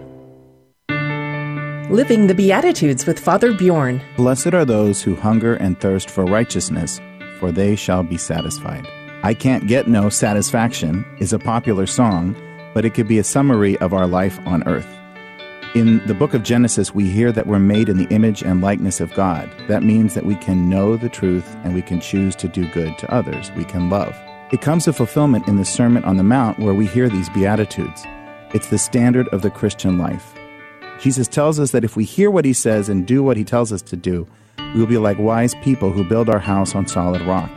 [1.91, 4.01] Living the Beatitudes with Father Bjorn.
[4.16, 7.01] Blessed are those who hunger and thirst for righteousness,
[7.39, 8.87] for they shall be satisfied.
[9.22, 12.35] I Can't Get No Satisfaction is a popular song,
[12.74, 14.89] but it could be a summary of our life on earth.
[15.74, 19.01] In the book of Genesis, we hear that we're made in the image and likeness
[19.01, 19.51] of God.
[19.68, 22.97] That means that we can know the truth and we can choose to do good
[22.99, 23.51] to others.
[23.53, 24.16] We can love.
[24.55, 28.05] It comes to fulfillment in the Sermon on the Mount where we hear these Beatitudes.
[28.55, 30.32] It's the standard of the Christian life.
[31.00, 33.72] Jesus tells us that if we hear what he says and do what he tells
[33.72, 34.28] us to do,
[34.72, 37.50] we will be like wise people who build our house on solid rock.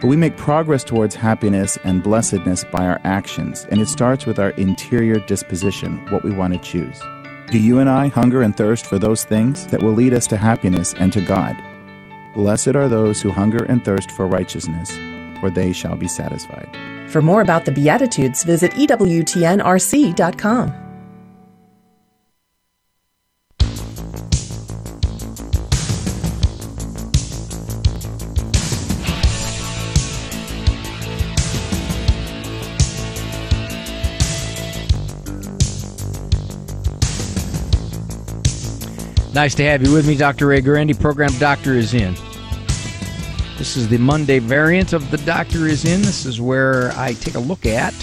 [0.00, 4.38] But we make progress towards happiness and blessedness by our actions, and it starts with
[4.38, 6.98] our interior disposition, what we want to choose.
[7.50, 10.38] Do you and I hunger and thirst for those things that will lead us to
[10.38, 11.54] happiness and to God?
[12.34, 14.90] Blessed are those who hunger and thirst for righteousness,
[15.40, 16.68] for they shall be satisfied.
[17.10, 19.24] For more about the Beatitudes, visit EWTNRC.com.
[39.34, 40.46] Nice to have you with me, Dr.
[40.46, 40.98] Ray Guarendi.
[40.98, 42.14] Program Doctor is in.
[43.56, 46.02] This is the Monday variant of the Doctor is in.
[46.02, 47.94] This is where I take a look at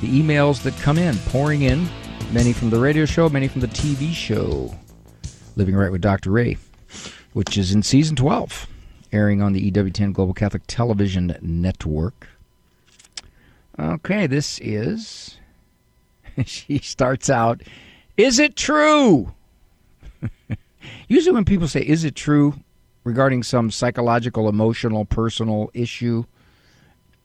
[0.00, 1.88] the emails that come in, pouring in,
[2.32, 4.74] many from the radio show, many from the TV show,
[5.54, 6.32] Living Right with Dr.
[6.32, 6.56] Ray,
[7.34, 8.66] which is in season 12,
[9.12, 12.26] airing on the EWTN Global Catholic Television Network.
[13.78, 15.38] Okay, this is.
[16.44, 17.62] she starts out,
[18.16, 19.32] Is it true?
[21.08, 22.54] Usually, when people say, Is it true?
[23.04, 26.24] Regarding some psychological, emotional, personal issue,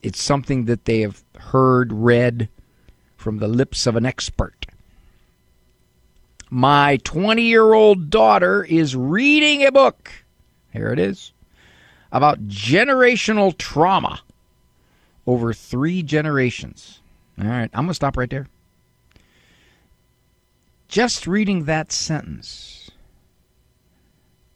[0.03, 2.49] it's something that they have heard, read
[3.17, 4.65] from the lips of an expert.
[6.49, 10.11] My 20 year old daughter is reading a book.
[10.71, 11.31] Here it is
[12.11, 14.21] about generational trauma
[15.27, 17.01] over three generations.
[17.39, 18.47] All right, I'm going to stop right there.
[20.87, 22.89] Just reading that sentence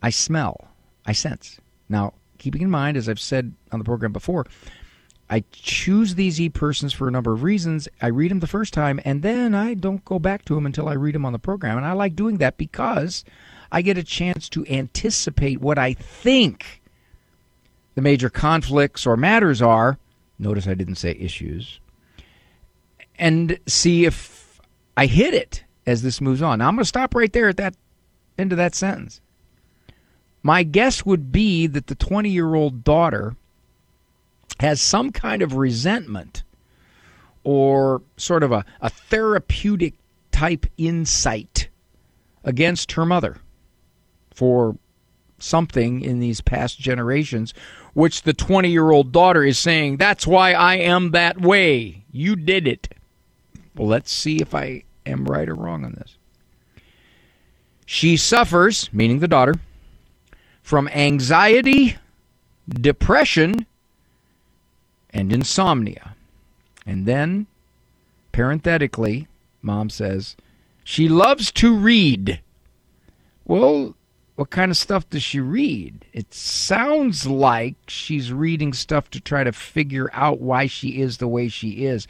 [0.02, 0.68] I smell,
[1.06, 1.60] I sense.
[1.90, 4.46] Now, keeping in mind, as I've said on the program before,
[5.30, 7.88] I choose these e persons for a number of reasons.
[8.02, 10.88] I read them the first time, and then I don't go back to them until
[10.88, 11.78] I read them on the program.
[11.78, 13.24] And I like doing that because
[13.72, 16.82] I get a chance to anticipate what I think
[17.96, 19.98] the major conflicts or matters are.
[20.38, 21.80] Notice I didn't say issues.
[23.18, 24.62] And see if
[24.98, 26.60] I hit it as this moves on.
[26.60, 27.76] Now, I'm going to stop right there at that
[28.38, 29.22] end of that sentence.
[30.44, 33.36] My guess would be that the 20 year old daughter
[34.60, 36.44] has some kind of resentment
[37.44, 39.94] or sort of a, a therapeutic
[40.32, 41.70] type insight
[42.44, 43.38] against her mother
[44.34, 44.78] for
[45.40, 47.54] something in these past generations,
[47.94, 52.04] which the 20 year old daughter is saying, That's why I am that way.
[52.12, 52.94] You did it.
[53.76, 56.18] Well, let's see if I am right or wrong on this.
[57.86, 59.56] She suffers, meaning the daughter,
[60.64, 61.98] from anxiety,
[62.68, 63.68] depression,
[65.12, 66.16] and insomnia.
[66.86, 67.46] And then,
[68.32, 69.28] parenthetically,
[69.62, 70.36] mom says,
[70.84, 72.42] she loves to read.
[73.46, 73.96] Well,
[74.36, 76.06] what kind of stuff does she read?
[76.12, 81.28] It sounds like she's reading stuff to try to figure out why she is the
[81.28, 82.08] way she is.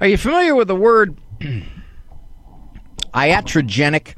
[0.00, 1.18] Are you familiar with the word
[3.14, 4.14] iatrogenic?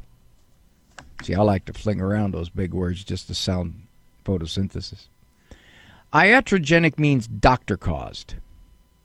[1.23, 3.87] See, I like to fling around those big words just to sound
[4.25, 5.07] photosynthesis.
[6.13, 8.35] Iatrogenic means doctor caused.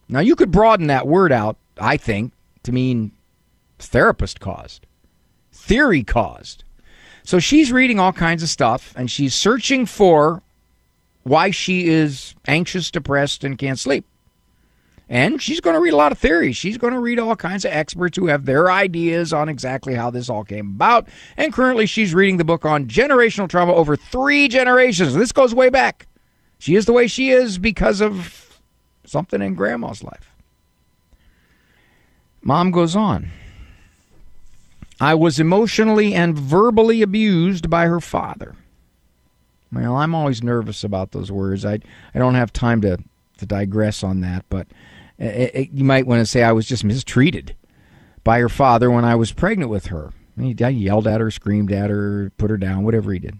[0.08, 3.12] Now, you could broaden that word out, I think, to mean
[3.78, 4.86] therapist caused,
[5.52, 6.64] theory caused.
[7.22, 10.42] So she's reading all kinds of stuff and she's searching for
[11.22, 14.04] why she is anxious, depressed, and can't sleep.
[15.08, 16.56] And she's going to read a lot of theories.
[16.56, 20.10] She's going to read all kinds of experts who have their ideas on exactly how
[20.10, 21.08] this all came about.
[21.36, 25.14] And currently, she's reading the book on generational trauma over three generations.
[25.14, 26.06] This goes way back.
[26.58, 28.60] She is the way she is because of
[29.04, 30.34] something in grandma's life.
[32.42, 33.30] Mom goes on.
[35.00, 38.54] I was emotionally and verbally abused by her father.
[39.72, 41.64] Well, I'm always nervous about those words.
[41.64, 41.80] I
[42.14, 42.98] I don't have time to
[43.38, 44.68] to digress on that, but
[45.20, 47.54] Uh, it, it, you might want to say I was just mistreated
[48.24, 50.12] by her father when I was pregnant with her.
[50.38, 53.38] He, I yelled at her, screamed at her, put her down, whatever he did.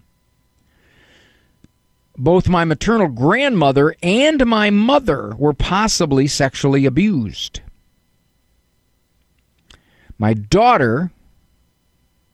[2.17, 7.59] Both my maternal grandmother and my mother were possibly sexually abused.
[10.17, 11.11] My daughter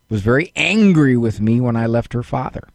[0.08, 2.68] was very angry with me when I left her father,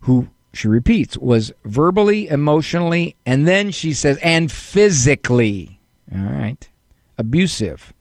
[0.00, 5.80] who, she repeats, was verbally, emotionally, and then she says, and physically,
[6.12, 6.68] all right,
[7.18, 7.92] abusive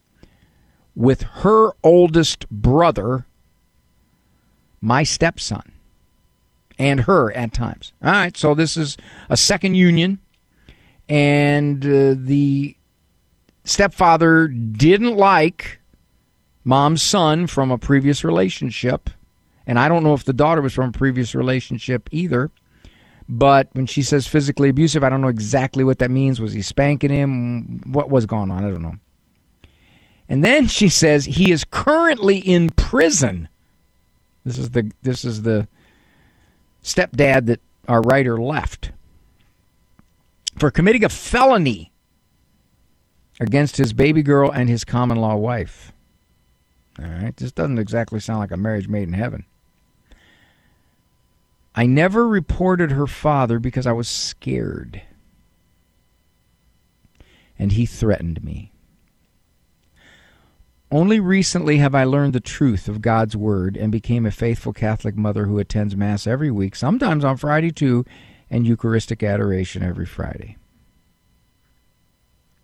[0.95, 3.25] with her oldest brother,
[4.81, 5.73] my stepson,
[6.79, 7.93] and her at times.
[8.03, 8.97] All right, so this is
[9.29, 10.19] a second union,
[11.09, 12.75] and uh, the
[13.63, 15.79] stepfather didn't like
[16.63, 19.09] mom's son from a previous relationship.
[19.67, 22.51] And I don't know if the daughter was from a previous relationship either.
[23.27, 26.39] But when she says physically abusive, I don't know exactly what that means.
[26.39, 27.81] Was he spanking him?
[27.85, 28.63] What was going on?
[28.63, 28.95] I don't know.
[30.29, 33.49] And then she says he is currently in prison.
[34.43, 35.67] This is the this is the
[36.83, 38.91] stepdad that our writer left
[40.59, 41.91] for committing a felony
[43.39, 45.91] against his baby girl and his common law wife.
[46.99, 49.45] All right, this doesn't exactly sound like a marriage made in heaven.
[51.75, 55.01] I never reported her father because I was scared.
[57.59, 58.71] And he threatened me.
[60.91, 65.17] Only recently have I learned the truth of God's Word and became a faithful Catholic
[65.17, 68.05] mother who attends Mass every week, sometimes on Friday too,
[68.49, 70.57] and Eucharistic adoration every Friday.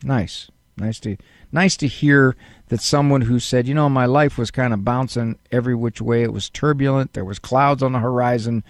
[0.04, 0.50] Nice.
[0.78, 1.18] Nice to
[1.52, 2.36] nice to hear
[2.70, 6.24] that someone who said, you know, my life was kind of bouncing every which way.
[6.24, 7.14] It was turbulent.
[7.14, 8.64] There was clouds on the horizon,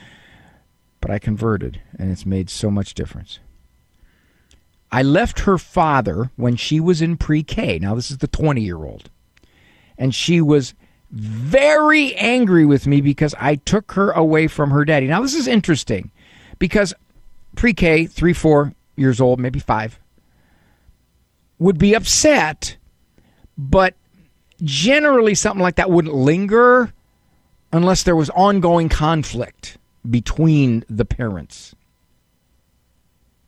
[1.02, 3.40] but I converted, and it's made so much difference.
[4.92, 7.80] I left her father when she was in pre-K.
[7.80, 9.10] Now this is the 20-year-old.
[9.98, 10.74] And she was
[11.12, 15.08] very angry with me because I took her away from her daddy.
[15.08, 16.12] Now this is interesting
[16.60, 16.94] because
[17.56, 20.00] pre-K, 3 4 years old, maybe 5
[21.60, 22.78] would be upset,
[23.58, 23.96] but
[24.64, 26.94] generally something like that wouldn't linger
[27.72, 29.78] unless there was ongoing conflict
[30.10, 31.76] between the parents.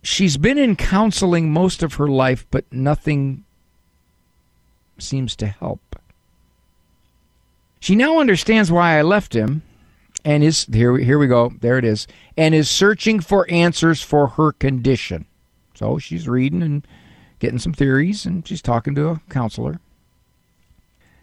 [0.01, 3.45] She's been in counseling most of her life, but nothing
[4.97, 5.95] seems to help.
[7.79, 9.61] She now understands why I left him
[10.25, 11.53] and is here here we go.
[11.59, 12.07] There it is.
[12.37, 15.25] And is searching for answers for her condition.
[15.75, 16.87] So she's reading and
[17.39, 19.79] getting some theories, and she's talking to a counselor.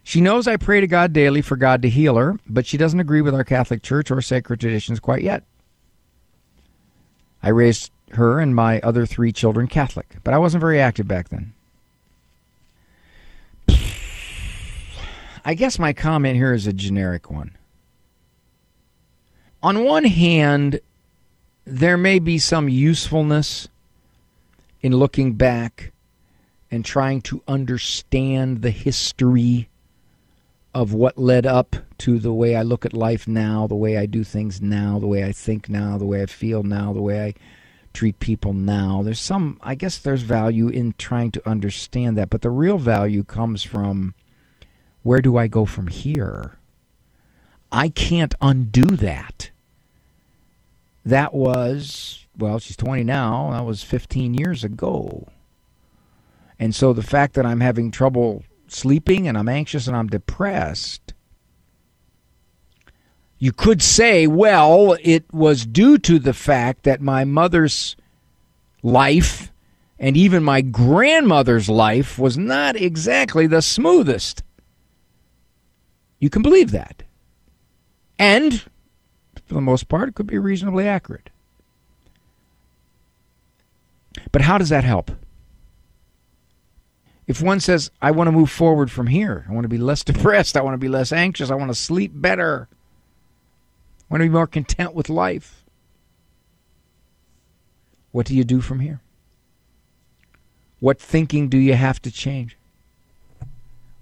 [0.03, 3.01] She knows I pray to God daily for God to heal her, but she doesn't
[3.01, 5.44] agree with our Catholic Church or sacred traditions quite yet.
[7.42, 11.28] I raised her and my other three children Catholic, but I wasn't very active back
[11.28, 11.55] then.
[15.44, 17.57] I guess my comment here is a generic one.
[19.62, 20.80] On one hand,
[21.64, 23.68] there may be some usefulness
[24.82, 25.92] in looking back
[26.70, 29.69] and trying to understand the history
[30.74, 34.06] of what led up to the way I look at life now, the way I
[34.06, 37.24] do things now, the way I think now, the way I feel now, the way
[37.24, 37.34] I
[37.92, 39.02] treat people now.
[39.02, 43.24] There's some, I guess, there's value in trying to understand that, but the real value
[43.24, 44.14] comes from
[45.02, 46.58] where do I go from here?
[47.72, 49.50] I can't undo that.
[51.04, 53.50] That was, well, she's 20 now.
[53.52, 55.28] That was 15 years ago.
[56.58, 61.14] And so the fact that I'm having trouble sleeping and I'm anxious and I'm depressed,
[63.38, 67.96] you could say, well, it was due to the fact that my mother's
[68.82, 69.50] life
[69.98, 74.42] and even my grandmother's life was not exactly the smoothest.
[76.18, 77.02] You can believe that.
[78.18, 78.62] And,
[79.46, 81.30] for the most part, it could be reasonably accurate.
[84.32, 85.10] But how does that help?
[87.30, 90.02] If one says, I want to move forward from here, I want to be less
[90.10, 94.24] depressed, I want to be less anxious, I want to sleep better, I want to
[94.24, 95.64] be more content with life,
[98.10, 99.00] what do you do from here?
[100.80, 102.56] What thinking do you have to change?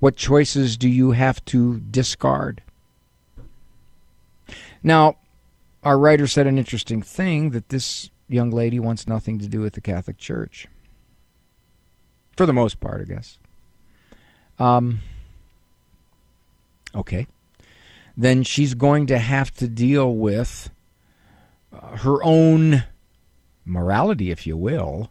[0.01, 2.63] What choices do you have to discard?
[4.83, 5.19] Now,
[5.83, 9.75] our writer said an interesting thing that this young lady wants nothing to do with
[9.75, 10.67] the Catholic Church.
[12.39, 13.37] For the most part, I guess.
[14.61, 15.01] Um,
[16.95, 17.27] okay.
[18.17, 20.71] Then she's going to have to deal with
[21.73, 22.85] uh, her own
[23.65, 25.11] morality, if you will,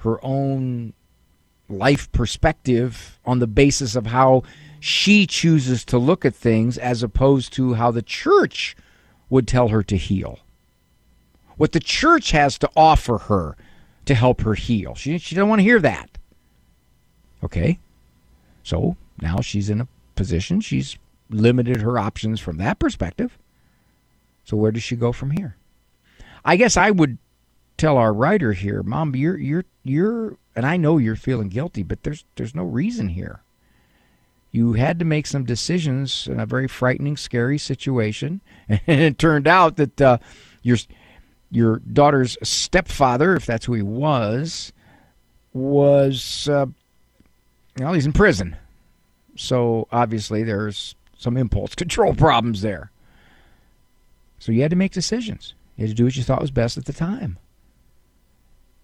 [0.00, 0.92] her own
[1.70, 4.42] life perspective on the basis of how
[4.78, 8.76] she chooses to look at things as opposed to how the church
[9.30, 10.40] would tell her to heal.
[11.56, 13.56] What the church has to offer her
[14.04, 14.94] to help her heal.
[14.94, 16.17] She, she doesn't want to hear that.
[17.42, 17.78] Okay?
[18.62, 20.98] So now she's in a position, she's
[21.30, 23.38] limited her options from that perspective.
[24.44, 25.56] So where does she go from here?
[26.44, 27.18] I guess I would
[27.76, 32.02] tell our writer here, Mom, you're you're you're and I know you're feeling guilty, but
[32.02, 33.40] there's there's no reason here.
[34.50, 39.46] You had to make some decisions in a very frightening, scary situation, and it turned
[39.46, 40.18] out that uh,
[40.62, 40.78] your
[41.50, 44.72] your daughter's stepfather, if that's who he was,
[45.52, 46.66] was uh,
[47.78, 48.56] well, he's in prison.
[49.36, 52.90] So obviously there's some impulse control problems there.
[54.38, 55.54] So you had to make decisions.
[55.76, 57.38] You had to do what you thought was best at the time.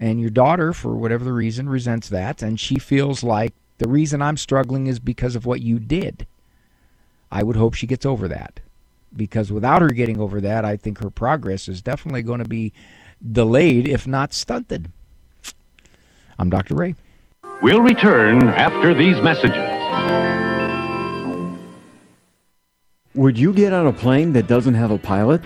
[0.00, 4.20] And your daughter, for whatever the reason, resents that, and she feels like the reason
[4.20, 6.26] I'm struggling is because of what you did.
[7.30, 8.60] I would hope she gets over that.
[9.16, 12.72] Because without her getting over that, I think her progress is definitely going to be
[13.32, 14.90] delayed, if not stunted.
[16.38, 16.74] I'm Dr.
[16.74, 16.96] Ray.
[17.64, 19.56] We'll return after these messages.
[23.14, 25.40] Would you get on a plane that doesn't have a pilot?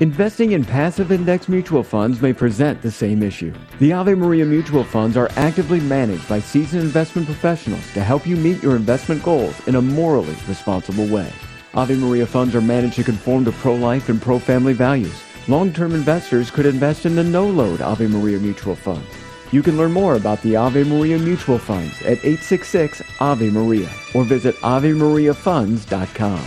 [0.00, 3.52] Investing in passive index mutual funds may present the same issue.
[3.80, 8.36] The Ave Maria mutual funds are actively managed by seasoned investment professionals to help you
[8.36, 11.30] meet your investment goals in a morally responsible way.
[11.74, 15.22] Ave Maria funds are managed to conform to pro-life and pro-family values.
[15.48, 19.27] Long-term investors could invest in the no-load Ave Maria mutual funds.
[19.50, 24.24] You can learn more about the Ave Maria mutual funds at 866 Ave Maria or
[24.24, 26.44] visit AveMariaFunds.com.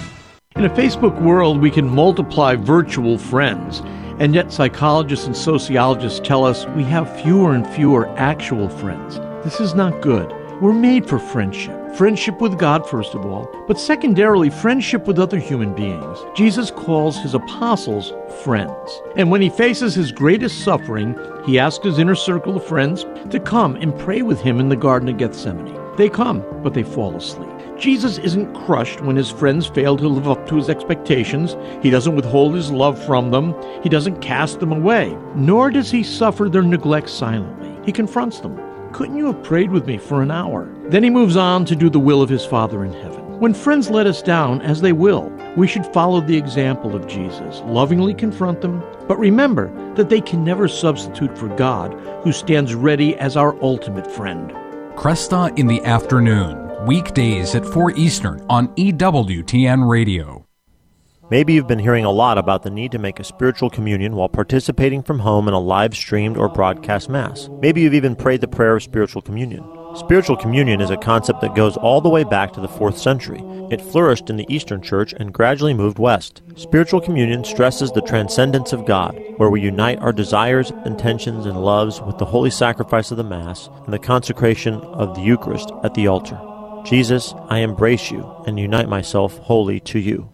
[0.55, 3.81] In a Facebook world, we can multiply virtual friends,
[4.19, 9.17] and yet psychologists and sociologists tell us we have fewer and fewer actual friends.
[9.43, 10.29] This is not good.
[10.61, 11.80] We're made for friendship.
[11.95, 16.19] Friendship with God, first of all, but secondarily, friendship with other human beings.
[16.35, 18.13] Jesus calls his apostles
[18.43, 19.01] friends.
[19.17, 23.41] And when he faces his greatest suffering, he asks his inner circle of friends to
[23.41, 25.77] come and pray with him in the Garden of Gethsemane.
[25.97, 27.49] They come, but they fall asleep.
[27.77, 31.57] Jesus isn't crushed when his friends fail to live up to his expectations.
[31.81, 33.53] He doesn't withhold his love from them.
[33.83, 35.17] He doesn't cast them away.
[35.35, 37.77] Nor does he suffer their neglect silently.
[37.85, 38.70] He confronts them.
[38.93, 40.67] Couldn't you have prayed with me for an hour?
[40.89, 43.39] Then he moves on to do the will of his Father in heaven.
[43.39, 47.61] When friends let us down, as they will, we should follow the example of Jesus,
[47.65, 53.15] lovingly confront them, but remember that they can never substitute for God, who stands ready
[53.17, 54.51] as our ultimate friend.
[54.95, 60.40] Kresta in the afternoon weekdays at 4 Eastern on EWTN Radio.
[61.31, 64.27] Maybe you've been hearing a lot about the need to make a spiritual communion while
[64.27, 67.47] participating from home in a live streamed or broadcast Mass.
[67.61, 69.63] Maybe you've even prayed the prayer of spiritual communion.
[69.95, 73.41] Spiritual communion is a concept that goes all the way back to the 4th century.
[73.71, 76.41] It flourished in the Eastern Church and gradually moved west.
[76.57, 82.01] Spiritual communion stresses the transcendence of God, where we unite our desires, intentions, and loves
[82.01, 86.07] with the holy sacrifice of the Mass and the consecration of the Eucharist at the
[86.07, 86.37] altar.
[86.83, 90.29] Jesus, I embrace you and unite myself wholly to you.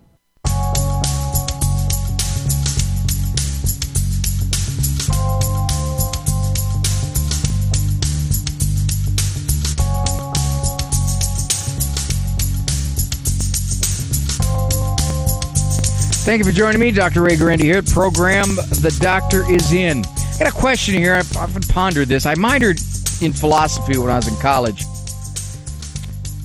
[16.28, 17.22] Thank you for joining me, Dr.
[17.22, 17.82] Ray Guarendi here.
[17.82, 20.04] Program The Doctor is In.
[20.04, 21.14] I got a question here.
[21.14, 22.26] I've often pondered this.
[22.26, 24.84] I minored in philosophy when I was in college.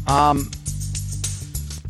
[0.07, 0.49] Um,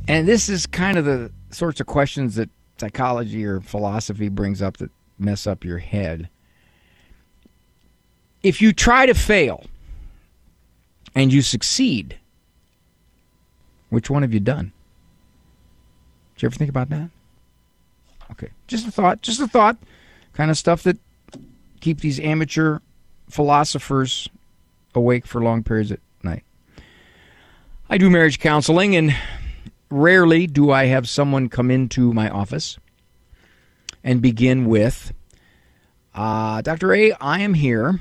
[0.09, 4.79] and this is kind of the sorts of questions that psychology or philosophy brings up
[4.79, 6.31] that mess up your head.
[8.43, 9.67] If you try to fail
[11.15, 12.19] and you succeed,
[13.91, 14.73] which one have you done?
[16.37, 17.11] Did you ever think about that?
[18.33, 19.77] Okay, just a thought, just a thought,
[20.33, 20.99] kind of stuff that
[21.81, 22.79] keep these amateur
[23.29, 24.29] philosophers
[24.95, 26.45] awake for long periods at night.
[27.89, 29.15] I do marriage counseling, and
[29.91, 32.79] rarely do I have someone come into my office
[34.03, 35.13] and begin with,
[36.15, 36.95] uh, Dr.
[36.95, 38.01] A, I am here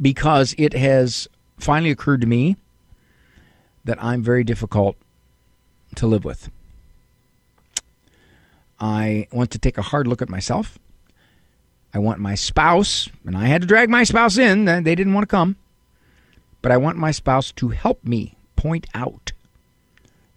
[0.00, 1.26] because it has
[1.58, 2.56] finally occurred to me
[3.84, 4.96] that I'm very difficult
[5.96, 6.50] to live with.
[8.78, 10.78] I want to take a hard look at myself.
[11.94, 15.22] I want my spouse, and I had to drag my spouse in, they didn't want
[15.22, 15.56] to come,
[16.60, 19.32] but I want my spouse to help me point out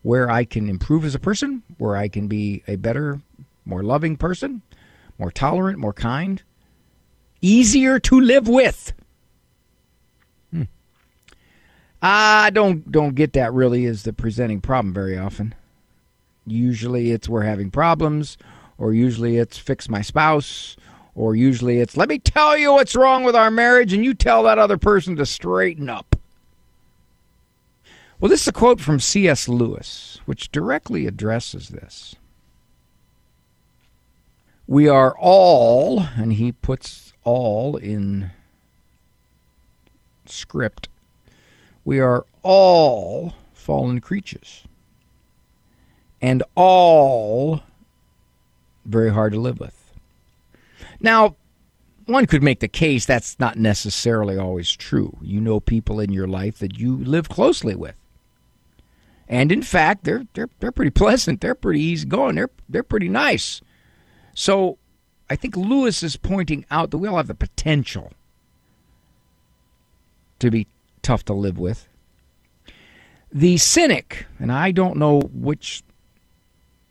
[0.02, 3.22] where I can improve as a person, where I can be a better,
[3.66, 4.62] more loving person,
[5.18, 6.42] more tolerant, more kind,
[7.42, 8.94] easier to live with.
[10.52, 10.64] Hmm.
[12.02, 15.56] I don't don't get that really as the presenting problem very often.
[16.46, 18.38] Usually it's we're having problems,
[18.78, 20.78] or usually it's fix my spouse,
[21.16, 24.44] or usually it's let me tell you what's wrong with our marriage and you tell
[24.44, 26.16] that other person to straighten up.
[28.20, 29.48] Well, this is a quote from C.S.
[29.48, 32.16] Lewis, which directly addresses this.
[34.68, 38.32] We are all, and he puts all in
[40.26, 40.90] script,
[41.84, 44.64] we are all fallen creatures
[46.22, 47.61] and all
[48.86, 49.76] very hard to live with.
[50.99, 51.36] Now,
[52.05, 55.17] one could make the case that's not necessarily always true.
[55.22, 57.95] You know people in your life that you live closely with.
[59.28, 61.39] And in fact, they're they're they're pretty pleasant.
[61.39, 62.36] They're pretty easygoing.
[62.36, 63.61] They're they're pretty nice.
[64.34, 64.80] So
[65.30, 68.11] I think Lewis is pointing out that we all have the potential
[70.39, 70.65] to be
[71.03, 71.88] tough to live with.
[73.32, 75.84] The cynic, and I don't know which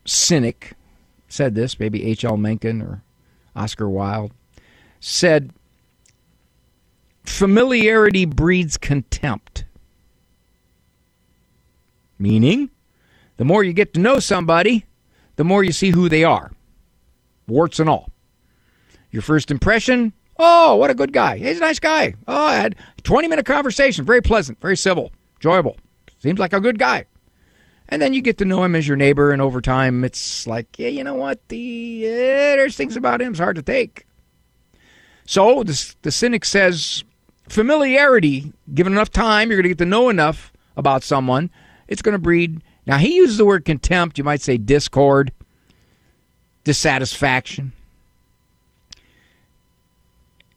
[0.09, 0.75] cynic
[1.29, 2.37] said this, maybe H.L.
[2.37, 3.03] Mencken or
[3.55, 4.33] Oscar Wilde,
[5.01, 5.53] said,
[7.25, 9.65] Familiarity breeds contempt.
[12.19, 12.71] Meaning,
[13.37, 14.87] the more you get to know somebody,
[15.37, 16.51] the more you see who they are,
[17.47, 18.11] warts and all.
[19.11, 21.39] Your first impression, oh, what a good guy.
[21.39, 22.15] He's a nice guy.
[22.27, 25.77] Oh, I had a 20 minute conversation, very pleasant, very civil, enjoyable.
[26.19, 27.05] Seems like a good guy.
[27.89, 30.79] And then you get to know him as your neighbor, and over time, it's like,
[30.79, 31.47] yeah, you know what?
[31.49, 34.07] The there's things about him it's hard to take.
[35.25, 37.05] So the, the cynic says,
[37.49, 41.51] familiarity, given enough time, you're going to get to know enough about someone,
[41.87, 42.63] it's going to breed.
[42.87, 44.17] Now he uses the word contempt.
[44.17, 45.33] You might say discord,
[46.65, 47.73] dissatisfaction.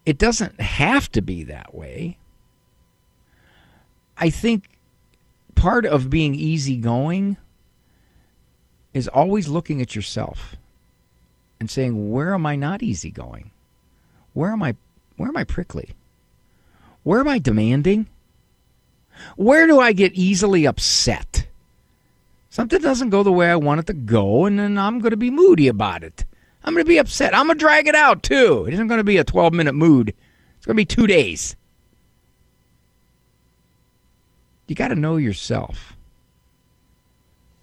[0.06, 2.18] It doesn't have to be that way.
[4.16, 4.71] I think
[5.54, 7.36] part of being easygoing
[8.92, 10.56] is always looking at yourself
[11.60, 13.50] and saying, where am I not easygoing?
[14.32, 14.76] Where am I
[15.16, 15.90] where am I prickly?
[17.02, 18.06] Where am I demanding?
[19.36, 21.46] Where do I get easily upset?
[22.50, 25.16] Something doesn't go the way I want it to go, and then I'm going to
[25.16, 26.24] be moody about it.
[26.64, 27.34] I'm going to be upset.
[27.34, 28.66] I'm going to drag it out, too.
[28.66, 30.14] It isn't going to be a 12 minute mood,
[30.56, 31.56] it's going to be two days.
[34.66, 35.96] You got to know yourself.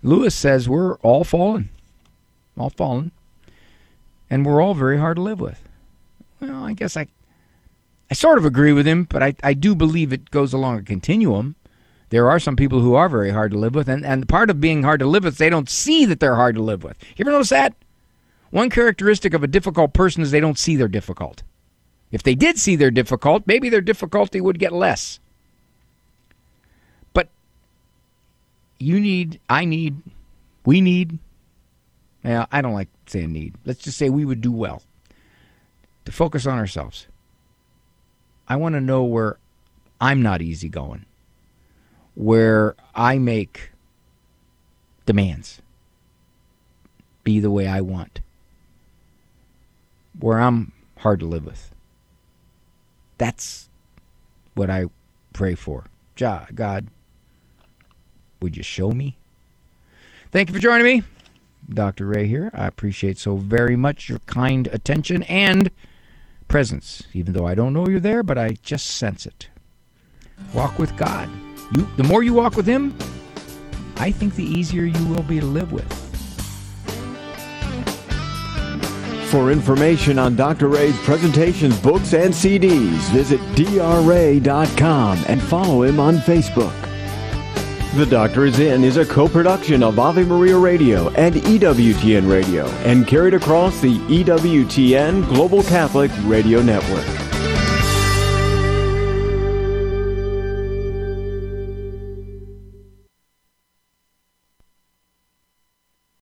[0.01, 1.69] Lewis says we're all fallen,
[2.57, 3.11] all fallen,
[4.29, 5.67] and we're all very hard to live with.
[6.39, 7.07] Well, I guess I,
[8.09, 10.83] I sort of agree with him, but I, I do believe it goes along a
[10.83, 11.55] continuum.
[12.09, 14.61] There are some people who are very hard to live with, and, and part of
[14.61, 16.97] being hard to live with, they don't see that they're hard to live with.
[17.17, 17.75] You ever notice that?
[18.51, 21.43] One characteristic of a difficult person is they don't see they're difficult.
[22.11, 25.19] If they did see they're difficult, maybe their difficulty would get less.
[28.79, 30.01] You need, I need,
[30.65, 31.19] we need,
[32.23, 33.55] yeah, I don't like saying need.
[33.65, 34.81] Let's just say we would do well
[36.05, 37.07] to focus on ourselves.
[38.47, 39.37] I want to know where
[40.01, 41.05] I'm not easygoing,
[42.15, 43.71] where I make
[45.05, 45.61] demands
[47.23, 48.21] be the way I want,
[50.19, 51.73] where I'm hard to live with.
[53.17, 53.69] That's
[54.55, 54.85] what I
[55.33, 55.85] pray for.
[56.15, 56.87] God,
[58.41, 59.17] would you show me?
[60.31, 61.03] Thank you for joining me.
[61.71, 62.05] Dr.
[62.05, 62.51] Ray here.
[62.53, 65.71] I appreciate so very much your kind attention and
[66.47, 69.49] presence, even though I don't know you're there, but I just sense it.
[70.53, 71.29] Walk with God.
[71.75, 72.97] You, the more you walk with Him,
[73.97, 76.09] I think the easier you will be to live with.
[79.29, 80.69] For information on Dr.
[80.69, 86.88] Ray's presentations, books, and CDs, visit drray.com and follow him on Facebook.
[87.95, 93.07] The Doctor is In is a co-production of Ave Maria Radio and EWTN Radio and
[93.07, 97.28] carried across the EWTN Global Catholic Radio Network.